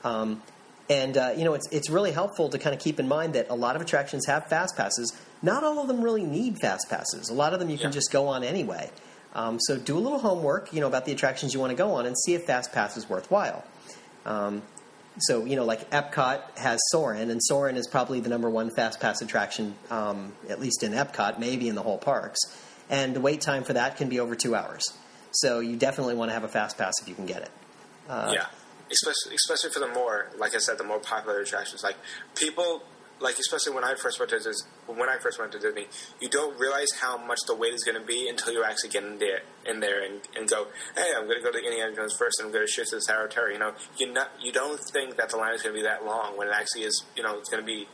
Um, 0.03 0.41
and 0.89 1.15
uh, 1.15 1.33
you 1.37 1.43
know 1.43 1.53
it's 1.53 1.67
it's 1.71 1.91
really 1.91 2.11
helpful 2.11 2.49
to 2.49 2.57
kind 2.57 2.75
of 2.75 2.81
keep 2.81 2.99
in 2.99 3.07
mind 3.07 3.33
that 3.33 3.51
a 3.51 3.55
lot 3.55 3.75
of 3.75 3.83
attractions 3.83 4.25
have 4.25 4.47
fast 4.47 4.75
passes. 4.75 5.15
Not 5.43 5.63
all 5.63 5.79
of 5.79 5.87
them 5.87 6.01
really 6.01 6.23
need 6.23 6.57
fast 6.57 6.89
passes. 6.89 7.29
A 7.29 7.35
lot 7.35 7.53
of 7.53 7.59
them 7.59 7.69
you 7.69 7.77
can 7.77 7.91
just 7.91 8.11
go 8.11 8.29
on 8.29 8.43
anyway. 8.43 8.89
Um, 9.35 9.59
so 9.59 9.77
do 9.77 9.97
a 9.97 9.99
little 9.99 10.19
homework, 10.19 10.73
you 10.73 10.79
know, 10.79 10.87
about 10.87 11.05
the 11.05 11.11
attractions 11.11 11.53
you 11.53 11.59
want 11.59 11.71
to 11.71 11.75
go 11.75 11.91
on, 11.91 12.05
and 12.05 12.17
see 12.17 12.33
if 12.33 12.45
fast 12.45 12.71
pass 12.71 12.97
is 12.97 13.07
worthwhile. 13.07 13.63
Um, 14.25 14.61
so 15.19 15.45
you 15.45 15.55
know, 15.55 15.65
like 15.65 15.89
Epcot 15.91 16.57
has 16.57 16.79
Soarin', 16.91 17.29
and 17.29 17.41
Soarin' 17.43 17.77
is 17.77 17.87
probably 17.87 18.19
the 18.19 18.29
number 18.29 18.49
one 18.49 18.69
fast 18.75 18.99
pass 18.99 19.21
attraction, 19.21 19.75
um, 19.89 20.33
at 20.49 20.59
least 20.59 20.83
in 20.83 20.91
Epcot, 20.91 21.39
maybe 21.39 21.67
in 21.69 21.75
the 21.75 21.83
whole 21.83 21.97
parks. 21.97 22.39
And 22.89 23.15
the 23.15 23.21
wait 23.21 23.41
time 23.41 23.63
for 23.63 23.73
that 23.73 23.97
can 23.97 24.09
be 24.09 24.19
over 24.19 24.35
two 24.35 24.55
hours. 24.55 24.93
So 25.31 25.59
you 25.59 25.75
definitely 25.75 26.15
want 26.15 26.29
to 26.29 26.33
have 26.33 26.43
a 26.43 26.47
fast 26.47 26.77
pass 26.77 26.93
if 27.01 27.07
you 27.07 27.15
can 27.15 27.25
get 27.25 27.41
it. 27.41 27.51
Uh, 28.07 28.31
yeah, 28.33 28.45
especially 28.91 29.35
especially 29.35 29.71
for 29.71 29.79
the 29.79 29.87
more, 29.87 30.29
like 30.37 30.53
I 30.53 30.59
said, 30.59 30.77
the 30.77 30.83
more 30.83 30.99
popular 30.99 31.39
attractions. 31.39 31.83
Like 31.83 31.95
people, 32.35 32.83
like 33.19 33.37
especially 33.39 33.73
when 33.73 33.83
I 33.83 33.95
first 33.95 34.19
went 34.19 34.29
to 34.31 34.39
Dis- 34.39 34.63
when 34.87 35.09
I 35.09 35.17
first 35.17 35.39
went 35.39 35.51
to 35.53 35.59
Disney, 35.59 35.87
you 36.19 36.29
don't 36.29 36.59
realize 36.59 36.87
how 36.99 37.17
much 37.17 37.39
the 37.47 37.55
wait 37.55 37.73
is 37.73 37.83
going 37.83 37.99
to 37.99 38.05
be 38.05 38.27
until 38.29 38.53
you 38.53 38.63
actually 38.63 38.89
get 38.89 39.03
in 39.03 39.19
there, 39.19 39.41
in 39.65 39.79
there, 39.79 40.03
and, 40.03 40.21
and 40.35 40.49
go, 40.49 40.67
hey, 40.95 41.11
I'm 41.15 41.25
going 41.25 41.37
to 41.37 41.43
go 41.43 41.51
to 41.51 41.57
Indiana 41.57 41.95
Jones 41.95 42.15
first, 42.17 42.39
and 42.39 42.47
I'm 42.47 42.53
going 42.53 42.65
to 42.65 42.71
shoot 42.71 42.87
to 42.87 42.97
the 42.97 43.05
Tower 43.07 43.27
Terror. 43.27 43.51
You 43.51 43.59
know, 43.59 43.73
you 43.97 44.11
not 44.11 44.31
you 44.41 44.51
don't 44.51 44.79
think 44.91 45.17
that 45.17 45.29
the 45.29 45.37
line 45.37 45.53
is 45.53 45.61
going 45.61 45.75
to 45.75 45.79
be 45.79 45.87
that 45.87 46.05
long 46.05 46.37
when 46.37 46.47
it 46.47 46.53
actually 46.53 46.83
is. 46.83 47.03
You 47.15 47.23
know, 47.23 47.37
it's 47.37 47.49
going 47.49 47.63
to 47.63 47.67
be 47.67 47.87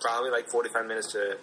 probably 0.00 0.30
like 0.30 0.48
45 0.50 0.86
minutes 0.86 1.12
to 1.12 1.38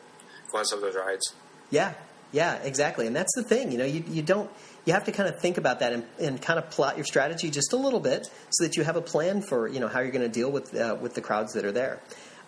go 0.52 0.60
on 0.60 0.66
some 0.66 0.80
of 0.80 0.84
those 0.84 0.96
rides. 0.96 1.34
Yeah, 1.72 1.94
yeah, 2.32 2.56
exactly. 2.56 3.08
And 3.08 3.16
that's 3.16 3.34
the 3.36 3.44
thing, 3.44 3.72
you 3.72 3.78
know, 3.78 3.86
you, 3.86 4.04
you 4.08 4.22
don't, 4.22 4.50
you 4.86 4.94
have 4.94 5.06
to 5.06 5.12
kind 5.12 5.30
of 5.30 5.40
think 5.40 5.58
about 5.58 5.80
that 5.80 5.94
and, 5.94 6.04
and 6.20 6.42
kind 6.42 6.60
of 6.60 6.70
plot 6.70 6.98
your 6.98 7.06
strategy 7.06 7.50
just 7.50 7.74
a 7.74 7.78
little 7.78 8.00
bit 8.00 8.28
so 8.50 8.66
that 8.66 8.76
you 8.76 8.84
have 8.84 8.98
a 8.98 9.02
plan 9.02 9.42
for, 9.42 9.68
you 9.68 9.80
know, 9.80 9.88
how 9.88 10.02
you're 10.02 10.12
going 10.12 10.22
to 10.22 10.30
deal 10.30 10.52
with, 10.52 10.76
uh, 10.76 10.98
with 11.00 11.14
the 11.14 11.22
crowds 11.22 11.54
that 11.54 11.66
are 11.66 11.72
there. 11.72 12.02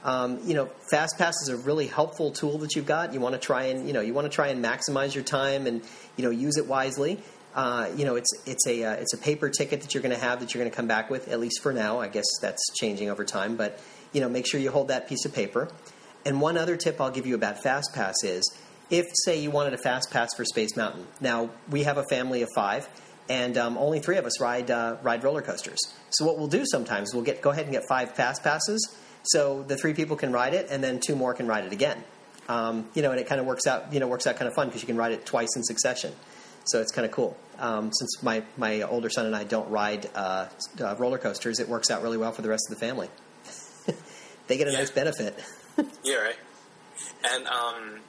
Um, 0.07 0.39
you 0.45 0.55
know, 0.55 0.69
FastPass 0.91 1.33
is 1.43 1.49
a 1.49 1.57
really 1.57 1.85
helpful 1.85 2.31
tool 2.31 2.57
that 2.59 2.75
you've 2.75 2.85
got. 2.85 3.13
You 3.13 3.19
want 3.19 3.35
to 3.35 3.39
try 3.39 3.65
and, 3.65 3.85
you 3.85 3.93
know, 3.93 4.01
you 4.01 4.13
want 4.13 4.25
to 4.25 4.33
try 4.33 4.47
and 4.47 4.63
maximize 4.63 5.13
your 5.13 5.23
time 5.23 5.67
and, 5.67 5.83
you 6.15 6.23
know, 6.23 6.31
use 6.31 6.57
it 6.57 6.65
wisely. 6.65 7.19
Uh, 7.53 7.89
you 7.95 8.05
know, 8.05 8.15
it's 8.15 8.29
it's 8.45 8.65
a 8.67 8.83
uh, 8.83 8.93
it's 8.93 9.13
a 9.13 9.17
paper 9.17 9.49
ticket 9.49 9.81
that 9.81 9.93
you're 9.93 10.03
going 10.03 10.15
to 10.15 10.21
have 10.21 10.39
that 10.39 10.53
you're 10.53 10.61
going 10.61 10.71
to 10.71 10.75
come 10.75 10.87
back 10.87 11.09
with 11.09 11.27
at 11.27 11.39
least 11.39 11.61
for 11.61 11.73
now. 11.73 11.99
I 11.99 12.07
guess 12.07 12.25
that's 12.41 12.61
changing 12.79 13.09
over 13.09 13.25
time, 13.25 13.57
but 13.57 13.79
you 14.13 14.21
know, 14.21 14.29
make 14.29 14.47
sure 14.47 14.59
you 14.59 14.71
hold 14.71 14.87
that 14.87 15.09
piece 15.09 15.25
of 15.25 15.33
paper. 15.33 15.69
And 16.25 16.39
one 16.39 16.57
other 16.57 16.77
tip 16.77 17.01
I'll 17.01 17.11
give 17.11 17.25
you 17.25 17.35
about 17.35 17.57
FastPass 17.63 18.15
is 18.23 18.57
if, 18.89 19.05
say, 19.25 19.39
you 19.39 19.51
wanted 19.51 19.73
a 19.73 19.77
Fast 19.77 20.11
Pass 20.11 20.33
for 20.35 20.45
Space 20.45 20.77
Mountain. 20.77 21.07
Now, 21.19 21.49
we 21.69 21.83
have 21.83 21.97
a 21.97 22.03
family 22.09 22.41
of 22.41 22.49
five, 22.55 22.87
and 23.29 23.57
um, 23.57 23.77
only 23.77 23.99
three 23.99 24.17
of 24.17 24.25
us 24.25 24.39
ride 24.39 24.71
uh, 24.71 24.97
ride 25.01 25.23
roller 25.23 25.41
coasters. 25.41 25.79
So 26.11 26.25
what 26.25 26.37
we'll 26.37 26.47
do 26.47 26.65
sometimes, 26.65 27.13
we'll 27.13 27.23
get 27.23 27.41
go 27.41 27.49
ahead 27.49 27.65
and 27.65 27.73
get 27.73 27.83
five 27.89 28.15
Fast 28.15 28.43
Passes, 28.43 28.95
so 29.27 29.63
the 29.63 29.77
three 29.77 29.93
people 29.93 30.15
can 30.15 30.31
ride 30.31 30.53
it, 30.53 30.67
and 30.69 30.83
then 30.83 30.99
two 30.99 31.15
more 31.15 31.33
can 31.33 31.47
ride 31.47 31.65
it 31.65 31.71
again. 31.73 32.03
Um, 32.49 32.89
you 32.93 33.01
know, 33.01 33.11
and 33.11 33.19
it 33.19 33.27
kind 33.27 33.41
of 33.41 33.47
works 33.47 33.67
out. 33.67 33.93
You 33.93 33.99
know, 33.99 34.07
works 34.07 34.25
out 34.27 34.35
kind 34.37 34.47
of 34.47 34.53
fun 34.53 34.67
because 34.67 34.81
you 34.81 34.87
can 34.87 34.97
ride 34.97 35.11
it 35.11 35.25
twice 35.25 35.49
in 35.55 35.63
succession. 35.63 36.13
So 36.65 36.81
it's 36.81 36.91
kind 36.91 37.05
of 37.05 37.11
cool. 37.11 37.37
Um, 37.59 37.91
since 37.93 38.21
my, 38.21 38.43
my 38.57 38.81
older 38.81 39.09
son 39.09 39.25
and 39.25 39.35
I 39.35 39.45
don't 39.45 39.69
ride 39.69 40.09
uh, 40.13 40.47
uh, 40.81 40.95
roller 40.97 41.17
coasters, 41.17 41.59
it 41.59 41.67
works 41.69 41.89
out 41.89 42.03
really 42.03 42.17
well 42.17 42.31
for 42.33 42.41
the 42.41 42.49
rest 42.49 42.69
of 42.69 42.77
the 42.77 42.85
family. 42.85 43.09
they 44.47 44.57
get 44.57 44.67
a 44.67 44.71
Yeah. 44.71 44.79
nice 44.79 44.91
benefit. 44.91 45.37
Yeah, 46.03 46.15
right. 46.15 46.35
And 47.23 47.45
um, 47.47 47.99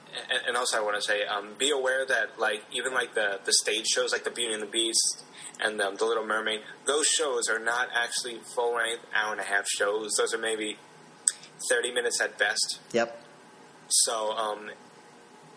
and, 0.47 0.57
also 0.57 0.77
I 0.77 0.81
want 0.81 0.95
to 0.95 1.01
say, 1.03 1.23
um, 1.23 1.49
be 1.59 1.69
aware 1.69 2.03
that 2.03 2.39
like 2.39 2.63
even 2.71 2.93
like 2.95 3.13
the 3.13 3.39
the 3.45 3.53
stage 3.61 3.85
shows, 3.85 4.11
like 4.11 4.23
the 4.23 4.31
Beauty 4.31 4.53
and 4.55 4.63
the 4.63 4.67
Beast 4.67 5.23
and 5.63 5.79
um, 5.79 5.95
the 5.95 6.05
Little 6.05 6.25
Mermaid, 6.25 6.61
those 6.87 7.05
shows 7.05 7.47
are 7.47 7.59
not 7.59 7.89
actually 7.93 8.39
full 8.55 8.73
length 8.75 9.05
hour 9.13 9.31
and 9.33 9.39
a 9.39 9.43
half 9.43 9.67
shows. 9.67 10.13
Those 10.17 10.33
are 10.33 10.39
maybe 10.39 10.77
thirty 11.69 11.91
minutes 11.91 12.21
at 12.21 12.37
best. 12.37 12.79
Yep. 12.93 13.21
So 13.87 14.31
um, 14.31 14.69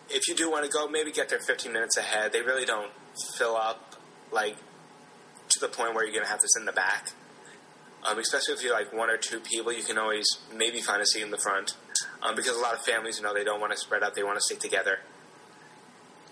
if 0.09 0.27
you 0.27 0.35
do 0.35 0.49
want 0.49 0.65
to 0.65 0.71
go, 0.71 0.87
maybe 0.87 1.11
get 1.11 1.29
there 1.29 1.39
fifteen 1.39 1.73
minutes 1.73 1.97
ahead. 1.97 2.33
They 2.33 2.41
really 2.41 2.65
don't 2.65 2.91
fill 3.37 3.55
up 3.55 3.95
like 4.31 4.57
to 5.49 5.59
the 5.59 5.67
point 5.67 5.93
where 5.93 6.03
you're 6.03 6.13
gonna 6.13 6.27
have 6.27 6.39
to 6.39 6.47
sit 6.53 6.61
in 6.61 6.65
the 6.65 6.71
back. 6.71 7.11
Um, 8.05 8.19
especially 8.19 8.55
if 8.55 8.63
you're 8.63 8.73
like 8.73 8.91
one 8.91 9.09
or 9.09 9.15
two 9.17 9.39
people, 9.39 9.71
you 9.71 9.83
can 9.83 9.97
always 9.97 10.25
maybe 10.53 10.81
find 10.81 11.01
a 11.01 11.05
seat 11.05 11.21
in 11.21 11.31
the 11.31 11.37
front. 11.37 11.75
um, 12.21 12.35
because 12.35 12.57
a 12.57 12.59
lot 12.59 12.73
of 12.73 12.81
families, 12.81 13.17
you 13.17 13.23
know, 13.23 13.33
they 13.33 13.43
don't 13.43 13.59
want 13.61 13.71
to 13.71 13.77
spread 13.77 14.03
out; 14.03 14.15
they 14.15 14.23
want 14.23 14.37
to 14.37 14.41
stick 14.41 14.59
together. 14.59 14.99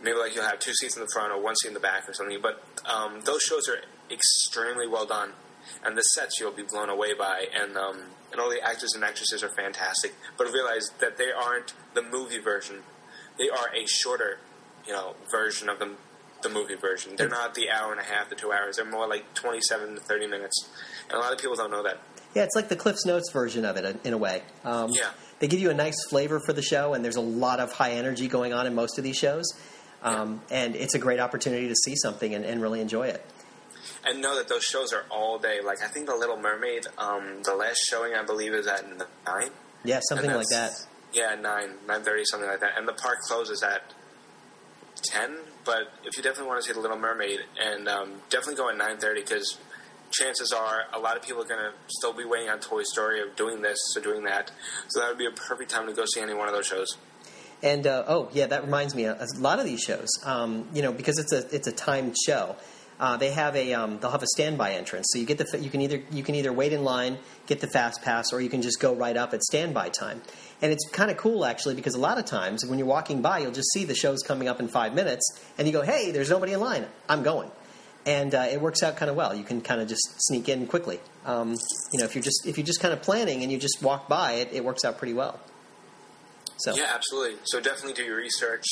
Maybe 0.04 0.18
like 0.18 0.34
you'll 0.34 0.46
have 0.46 0.60
two 0.60 0.74
seats 0.74 0.96
in 0.96 1.02
the 1.02 1.10
front 1.14 1.32
or 1.32 1.42
one 1.42 1.56
seat 1.56 1.70
in 1.70 1.74
the 1.74 1.80
back 1.80 2.10
or 2.10 2.14
something. 2.14 2.40
But 2.42 2.64
um, 2.86 3.22
those 3.24 3.42
shows 3.44 3.68
are 3.70 3.78
extremely 4.12 4.88
well 4.88 5.06
done, 5.06 5.32
and 5.84 5.98
the 5.98 6.02
sets 6.02 6.40
you'll 6.40 6.52
be 6.52 6.64
blown 6.64 6.90
away 6.90 7.14
by, 7.14 7.46
and 7.54 7.78
um, 7.78 8.04
and 8.32 8.40
all 8.42 8.50
the 8.50 8.62
actors 8.62 8.94
and 8.94 9.04
actresses 9.04 9.44
are 9.44 9.50
fantastic. 9.56 10.14
But 10.38 10.52
realize 10.52 10.88
that 11.00 11.18
they 11.18 11.32
aren't 11.32 11.74
the 11.94 12.02
movie 12.02 12.40
version; 12.40 12.84
they 13.38 13.50
are 13.50 13.74
a 13.76 13.86
shorter, 13.88 14.40
you 14.86 14.94
know, 14.94 15.16
version 15.32 15.70
of 15.70 15.80
the 15.80 15.92
the 16.44 16.50
movie 16.50 16.76
version. 16.76 17.16
They're 17.16 17.30
not 17.30 17.54
the 17.54 17.70
hour 17.70 17.92
and 17.92 18.02
a 18.02 18.04
half, 18.04 18.30
the 18.30 18.36
two 18.36 18.52
hours. 18.52 18.78
They're 18.78 18.86
more 18.90 19.08
like 19.08 19.34
twenty-seven 19.34 19.96
to 19.96 20.02
thirty 20.02 20.28
minutes, 20.28 20.68
and 21.10 21.14
a 21.18 21.20
lot 21.20 21.32
of 21.34 21.40
people 21.40 21.56
don't 21.56 21.72
know 21.72 21.84
that. 21.84 22.00
Yeah, 22.34 22.44
it's 22.44 22.56
like 22.56 22.70
the 22.70 22.78
Cliff's 22.78 23.06
Notes 23.06 23.30
version 23.34 23.66
of 23.66 23.76
it 23.78 24.00
in 24.06 24.14
a 24.14 24.18
way. 24.18 24.42
Um, 24.64 24.90
Yeah. 24.92 25.10
They 25.40 25.48
give 25.48 25.60
you 25.60 25.70
a 25.72 25.74
nice 25.74 25.98
flavor 26.10 26.40
for 26.46 26.54
the 26.54 26.62
show, 26.62 26.94
and 26.94 27.04
there's 27.04 27.16
a 27.16 27.22
lot 27.22 27.60
of 27.60 27.74
high 27.74 27.92
energy 27.94 28.28
going 28.28 28.54
on 28.54 28.68
in 28.68 28.76
most 28.76 28.98
of 28.98 29.04
these 29.04 29.18
shows. 29.18 29.46
Um, 30.04 30.42
And 30.50 30.76
it's 30.76 30.94
a 30.96 31.00
great 31.00 31.20
opportunity 31.20 31.68
to 31.68 31.76
see 31.76 31.96
something 31.96 32.34
and, 32.34 32.46
and 32.46 32.62
really 32.62 32.80
enjoy 32.80 33.08
it. 33.08 33.26
And 34.06 34.22
know 34.22 34.36
that 34.38 34.48
those 34.48 34.64
shows 34.64 34.94
are 34.94 35.06
all 35.10 35.40
day. 35.40 35.60
Like 35.64 35.82
I 35.84 35.88
think 35.88 36.08
the 36.08 36.16
Little 36.16 36.38
Mermaid, 36.38 36.88
um, 36.98 37.42
the 37.44 37.56
last 37.56 37.80
showing 37.90 38.14
I 38.14 38.24
believe 38.24 38.54
is 38.54 38.68
at 38.68 38.86
nine. 39.26 39.50
Yeah, 39.84 40.00
something 40.10 40.32
like 40.32 40.48
that. 40.52 40.72
Yeah, 41.14 41.36
nine, 41.36 41.72
nine 41.88 42.04
thirty, 42.04 42.24
something 42.26 42.50
like 42.50 42.62
that. 42.62 42.78
And 42.78 42.88
the 42.88 42.94
park 42.94 43.20
closes 43.28 43.64
at 43.64 43.94
ten. 45.04 45.38
But 45.64 45.92
if 46.06 46.18
you 46.18 46.24
definitely 46.24 46.48
want 46.48 46.62
to 46.62 46.68
see 46.68 46.74
the 46.74 46.80
Little 46.80 46.98
Mermaid, 46.98 47.40
and 47.60 47.88
um, 47.88 48.14
definitely 48.30 48.56
go 48.56 48.70
at 48.70 48.78
nine 48.78 48.98
thirty 48.98 49.22
because 49.22 49.58
chances 50.12 50.52
are 50.52 50.84
a 50.94 51.00
lot 51.00 51.16
of 51.16 51.24
people 51.24 51.42
are 51.42 51.48
going 51.48 51.60
to 51.60 51.72
still 51.88 52.14
be 52.14 52.26
waiting 52.26 52.50
on 52.50 52.60
Toy 52.60 52.84
Story 52.84 53.22
of 53.22 53.36
doing 53.36 53.62
this 53.62 53.78
or 53.96 54.02
doing 54.02 54.24
that. 54.26 54.52
So 54.90 55.00
that 55.00 55.10
would 55.10 55.18
be 55.18 55.26
a 55.26 55.32
perfect 55.32 55.72
time 55.72 55.88
to 55.88 55.94
go 55.94 56.04
see 56.06 56.22
any 56.22 56.34
one 56.34 56.48
of 56.48 56.54
those 56.54 56.68
shows. 56.68 56.98
And 57.64 57.86
uh, 57.86 58.04
oh 58.08 58.30
yeah, 58.34 58.48
that 58.48 58.64
reminds 58.64 58.96
me. 58.96 59.06
A 59.06 59.28
lot 59.38 59.60
of 59.60 59.66
these 59.66 59.82
shows, 59.82 60.10
um, 60.26 60.68
you 60.74 60.82
know, 60.82 60.92
because 60.92 61.20
it's 61.20 61.32
a 61.32 61.56
it's 61.56 61.68
a 61.68 61.72
timed 61.72 62.16
show. 62.26 62.56
Uh, 63.02 63.18
they 63.18 63.32
have 63.32 63.56
a 63.56 63.74
um, 63.74 63.98
they'll 64.00 64.12
have 64.12 64.22
a 64.22 64.28
standby 64.28 64.74
entrance, 64.74 65.08
so 65.10 65.18
you 65.18 65.26
get 65.26 65.40
the 65.40 65.60
you 65.60 65.72
can 65.72 65.82
either 65.82 66.04
you 66.12 66.22
can 66.22 66.36
either 66.36 66.54
wait 66.54 66.72
in 66.72 66.84
line, 66.84 67.18
get 67.48 67.60
the 67.60 67.68
fast 67.68 68.04
pass, 68.04 68.32
or 68.32 68.40
you 68.40 68.48
can 68.48 68.62
just 68.62 68.80
go 68.80 68.94
right 68.94 69.18
up 69.18 69.34
at 69.34 69.42
standby 69.42 69.90
time. 69.90 70.22
And 70.62 70.72
it's 70.72 70.88
kind 70.92 71.10
of 71.10 71.18
cool 71.18 71.44
actually 71.44 71.74
because 71.74 71.96
a 71.96 72.00
lot 72.00 72.20
of 72.20 72.26
times 72.26 72.64
when 72.64 72.78
you're 72.78 72.88
walking 72.88 73.24
by, 73.24 73.40
you'll 73.40 73.54
just 73.54 73.72
see 73.74 73.86
the 73.86 73.96
show's 73.96 74.22
coming 74.22 74.48
up 74.48 74.60
in 74.60 74.68
five 74.68 74.94
minutes, 74.94 75.28
and 75.58 75.68
you 75.68 75.74
go, 75.74 75.82
"Hey, 75.82 76.12
there's 76.12 76.30
nobody 76.30 76.54
in 76.54 76.60
line. 76.60 76.86
I'm 77.10 77.24
going." 77.24 77.50
And 78.06 78.36
uh, 78.36 78.46
it 78.52 78.62
works 78.62 78.84
out 78.84 78.98
kind 78.98 79.10
of 79.10 79.18
well. 79.18 79.34
You 79.34 79.44
can 79.44 79.62
kind 79.62 79.82
of 79.82 79.88
just 79.88 80.08
sneak 80.20 80.48
in 80.48 80.68
quickly. 80.68 81.00
Um, 81.26 81.56
you 81.92 81.98
know, 81.98 82.06
if 82.06 82.14
you're 82.14 82.24
just 82.24 82.46
if 82.46 82.60
you're 82.60 82.68
just 82.68 82.82
kind 82.82 82.94
of 82.94 83.02
planning 83.02 83.42
and 83.42 83.52
you 83.52 83.58
just 83.58 83.82
walk 83.82 84.10
by, 84.10 84.34
it, 84.34 84.50
it 84.54 84.64
works 84.64 84.86
out 84.86 85.00
pretty 85.00 85.16
well. 85.16 85.40
So 86.58 86.76
Yeah, 86.76 86.92
absolutely. 86.94 87.40
So 87.46 87.60
definitely 87.60 87.94
do 87.94 88.04
your 88.04 88.18
research. 88.18 88.66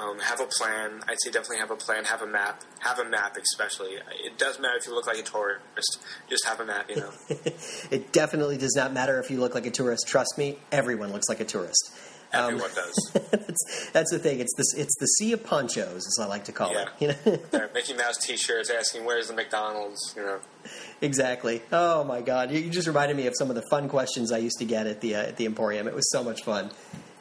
Um, 0.00 0.18
have 0.20 0.40
a 0.40 0.46
plan. 0.46 1.02
I'd 1.08 1.18
say 1.22 1.30
definitely 1.30 1.58
have 1.58 1.70
a 1.70 1.76
plan. 1.76 2.04
Have 2.04 2.22
a 2.22 2.26
map. 2.26 2.62
Have 2.78 2.98
a 2.98 3.04
map, 3.04 3.36
especially. 3.36 3.90
It 4.24 4.38
does 4.38 4.58
matter 4.58 4.76
if 4.78 4.86
you 4.86 4.94
look 4.94 5.06
like 5.06 5.18
a 5.18 5.22
tourist. 5.22 5.98
Just 6.28 6.46
have 6.46 6.58
a 6.60 6.64
map. 6.64 6.88
You 6.88 6.96
know. 6.96 7.10
It 7.90 8.12
definitely 8.12 8.56
does 8.56 8.74
not 8.76 8.92
matter 8.92 9.18
if 9.20 9.30
you 9.30 9.40
look 9.40 9.54
like 9.54 9.66
a 9.66 9.70
tourist. 9.70 10.06
Trust 10.06 10.38
me, 10.38 10.56
everyone 10.72 11.12
looks 11.12 11.28
like 11.28 11.40
a 11.40 11.44
tourist. 11.44 11.92
Um, 12.32 12.44
Everyone 12.54 12.70
does. 12.76 13.10
that's, 13.32 13.90
that's 13.92 14.10
the 14.12 14.18
thing. 14.20 14.38
It's 14.38 14.54
the 14.54 14.80
it's 14.80 14.96
the 15.00 15.06
sea 15.06 15.32
of 15.32 15.42
ponchos, 15.44 16.06
as 16.06 16.16
I 16.20 16.26
like 16.26 16.44
to 16.44 16.52
call 16.52 16.72
Yeah. 16.72 16.86
it. 17.00 17.16
You 17.24 17.40
know? 17.52 17.68
Mickey 17.74 17.92
Mouse 17.94 18.18
T-shirts 18.18 18.70
asking 18.70 19.04
where's 19.04 19.26
the 19.26 19.34
McDonald's. 19.34 20.14
You 20.16 20.22
know. 20.22 20.38
exactly. 21.00 21.60
Oh 21.72 22.04
my 22.04 22.20
God, 22.20 22.52
you, 22.52 22.60
you 22.60 22.70
just 22.70 22.86
reminded 22.86 23.16
me 23.16 23.26
of 23.26 23.34
some 23.36 23.50
of 23.50 23.56
the 23.56 23.64
fun 23.68 23.88
questions 23.88 24.30
I 24.30 24.38
used 24.38 24.58
to 24.60 24.64
get 24.64 24.86
at 24.86 25.00
the 25.00 25.16
uh, 25.16 25.22
at 25.22 25.36
the 25.38 25.46
Emporium. 25.46 25.88
It 25.88 25.94
was 25.94 26.08
so 26.12 26.22
much 26.22 26.44
fun, 26.44 26.70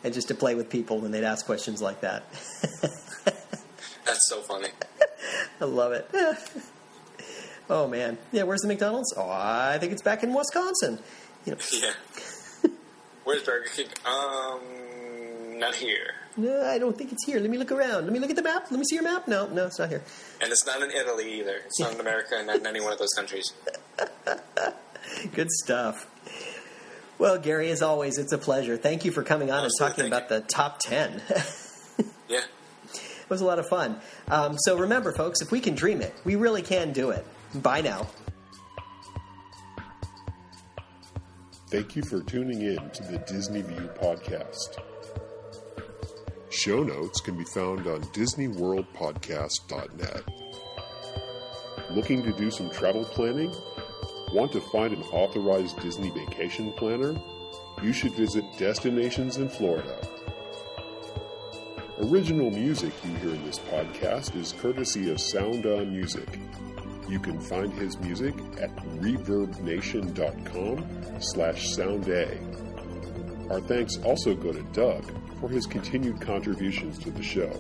and 0.04 0.14
just 0.14 0.28
to 0.30 0.36
play 0.36 0.56
with 0.56 0.70
people 0.70 1.00
when 1.00 1.12
they'd 1.12 1.24
ask 1.24 1.46
questions 1.46 1.82
like 1.82 2.02
that. 2.02 2.24
That's 4.06 4.28
so 4.30 4.42
funny. 4.42 4.70
I 5.62 5.66
love 5.66 5.92
it. 5.92 6.10
oh 7.70 7.88
man, 7.88 8.18
yeah. 8.32 8.44
Where's 8.44 8.62
the 8.62 8.68
McDonald's? 8.68 9.14
Oh, 9.16 9.30
I 9.30 9.78
think 9.80 9.92
it's 9.92 10.02
back 10.02 10.24
in 10.24 10.34
Wisconsin. 10.34 11.00
You 11.46 11.54
know, 11.54 11.58
Yeah. 11.72 11.92
Where's 13.24 13.44
Burger 13.44 13.68
King? 13.76 13.88
Um, 14.06 15.60
not 15.60 15.76
here. 15.76 16.16
no, 16.38 16.66
I 16.66 16.80
don't 16.80 16.98
think 16.98 17.12
it's 17.12 17.26
here. 17.26 17.40
Let 17.40 17.50
me 17.52 17.58
look 17.58 17.72
around. 17.72 18.06
Let 18.06 18.12
me 18.14 18.18
look 18.20 18.30
at 18.32 18.36
the 18.36 18.42
map. 18.42 18.72
Let 18.72 18.80
me 18.80 18.86
see 18.90 18.96
your 18.96 19.04
map. 19.04 19.28
No, 19.28 19.48
no, 19.48 19.68
it's 19.68 19.78
not 19.78 19.90
here. 19.90 20.02
And 20.42 20.52
it's 20.52 20.66
not 20.66 20.82
in 20.82 20.90
Italy 20.92 21.40
either. 21.40 21.58
It's 21.66 21.80
not 21.80 21.94
in 21.94 22.00
America 22.00 22.36
and 22.38 22.48
not 22.48 22.58
in 22.58 22.66
any 22.68 22.82
one 22.82 22.92
of 22.92 22.98
those 22.98 23.14
countries. 23.16 23.54
Good 25.34 25.52
stuff. 25.52 26.08
Well, 27.20 27.38
Gary, 27.38 27.70
as 27.70 27.82
always, 27.82 28.18
it's 28.18 28.32
a 28.32 28.38
pleasure. 28.38 28.78
Thank 28.78 29.04
you 29.04 29.12
for 29.12 29.24
coming 29.24 29.52
on 29.52 29.58
and 29.58 29.66
Absolutely, 29.66 30.04
talking 30.04 30.10
thank 30.10 30.26
about 30.26 30.30
the 30.30 30.40
top 30.48 30.80
10. 30.80 31.22
yeah. 32.30 32.40
it 32.94 33.30
was 33.30 33.42
a 33.42 33.46
lot 33.46 33.60
of 33.60 33.68
fun. 33.68 34.00
Um, 34.30 34.58
so 34.58 34.78
remember, 34.78 35.12
folks, 35.12 35.42
if 35.42 35.52
we 35.52 35.60
can 35.60 35.76
dream 35.76 36.00
it, 36.02 36.16
we 36.24 36.38
really 36.38 36.62
can 36.62 36.94
do 36.94 37.10
it. 37.10 37.26
Bye 37.54 37.82
now. 37.82 38.08
Thank 41.68 41.98
you 41.98 42.04
for 42.04 42.22
tuning 42.22 42.62
in 42.62 42.90
to 42.90 43.04
the 43.04 43.18
Disney 43.28 43.64
View 43.64 43.90
podcast. 44.02 44.78
Show 46.50 46.84
notes 46.84 47.20
can 47.20 47.38
be 47.38 47.44
found 47.44 47.86
on 47.86 48.00
DisneyWorldPodcast.net. 48.02 50.24
Looking 51.92 52.24
to 52.24 52.32
do 52.34 52.50
some 52.50 52.72
travel 52.72 53.04
planning? 53.04 53.54
Want 54.34 54.52
to 54.52 54.62
find 54.62 54.94
an 54.94 55.02
authorized 55.12 55.80
Disney 55.82 56.12
vacation 56.12 56.72
planner? 56.74 57.20
You 57.82 57.92
should 57.92 58.14
visit 58.14 58.46
Destinations 58.60 59.38
in 59.38 59.50
Florida. 59.50 59.98
Original 62.00 62.52
music 62.52 62.94
you 63.04 63.16
hear 63.16 63.32
in 63.32 63.44
this 63.44 63.58
podcast 63.58 64.36
is 64.36 64.54
courtesy 64.54 65.10
of 65.10 65.20
Sound 65.20 65.66
On 65.66 65.92
Music. 65.92 66.40
You 67.10 67.20
can 67.20 67.40
find 67.42 67.74
his 67.74 67.98
music 68.00 68.36
at 68.62 68.70
reverbnation.com 69.00 70.86
slash 71.20 71.76
sounda. 71.76 72.40
Our 73.50 73.62
thanks 73.62 73.98
also 73.98 74.36
go 74.36 74.54
to 74.54 74.62
Doug 74.74 75.04
for 75.40 75.50
his 75.50 75.66
continued 75.66 76.22
contributions 76.22 77.00
to 77.00 77.10
the 77.10 77.24
show. 77.24 77.52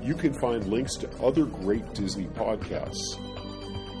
You 0.00 0.14
can 0.14 0.32
find 0.32 0.64
links 0.66 0.94
to 0.96 1.10
other 1.22 1.44
great 1.44 1.92
Disney 1.92 2.24
podcasts, 2.28 3.18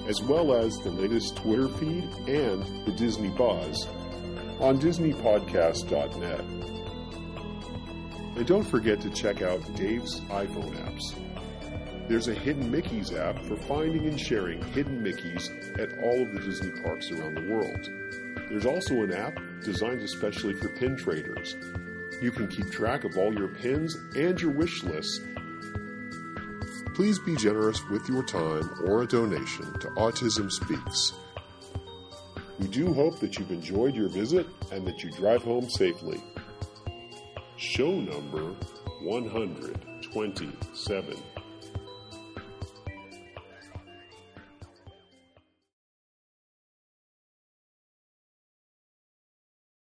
as 0.08 0.22
well 0.22 0.54
as 0.54 0.74
the 0.78 0.90
latest 0.90 1.36
Twitter 1.36 1.68
feed 1.68 2.04
and 2.26 2.86
the 2.86 2.92
Disney 2.92 3.28
Buzz 3.28 3.86
on 4.58 4.80
DisneyPodcast.net. 4.80 6.40
And 8.36 8.46
don't 8.46 8.64
forget 8.64 9.00
to 9.02 9.10
check 9.10 9.42
out 9.42 9.60
Dave's 9.76 10.20
iPhone 10.22 10.74
apps. 10.76 12.08
There's 12.08 12.28
a 12.28 12.34
Hidden 12.34 12.72
Mickeys 12.72 13.12
app 13.12 13.38
for 13.44 13.56
finding 13.56 14.06
and 14.06 14.18
sharing 14.18 14.62
hidden 14.72 15.04
Mickeys 15.04 15.50
at 15.78 15.98
all 16.02 16.22
of 16.22 16.32
the 16.32 16.40
Disney 16.40 16.70
parks 16.80 17.10
around 17.10 17.34
the 17.34 17.52
world. 17.52 17.90
There's 18.48 18.64
also 18.64 19.02
an 19.02 19.12
app 19.12 19.38
designed 19.62 20.00
especially 20.00 20.54
for 20.54 20.68
pin 20.70 20.96
traders. 20.96 21.54
You 22.22 22.32
can 22.32 22.48
keep 22.48 22.70
track 22.70 23.04
of 23.04 23.18
all 23.18 23.34
your 23.34 23.48
pins 23.48 23.94
and 24.16 24.40
your 24.40 24.52
wish 24.52 24.82
lists. 24.84 25.20
Please 26.98 27.20
be 27.20 27.36
generous 27.36 27.88
with 27.90 28.08
your 28.08 28.24
time 28.24 28.68
or 28.84 29.02
a 29.02 29.06
donation 29.06 29.72
to 29.78 29.86
Autism 29.90 30.50
Speaks. 30.50 31.12
We 32.58 32.66
do 32.66 32.92
hope 32.92 33.20
that 33.20 33.38
you've 33.38 33.52
enjoyed 33.52 33.94
your 33.94 34.08
visit 34.08 34.48
and 34.72 34.84
that 34.84 35.04
you 35.04 35.12
drive 35.12 35.44
home 35.44 35.70
safely. 35.70 36.20
Show 37.56 38.00
number 38.00 38.52
127. 39.02 41.16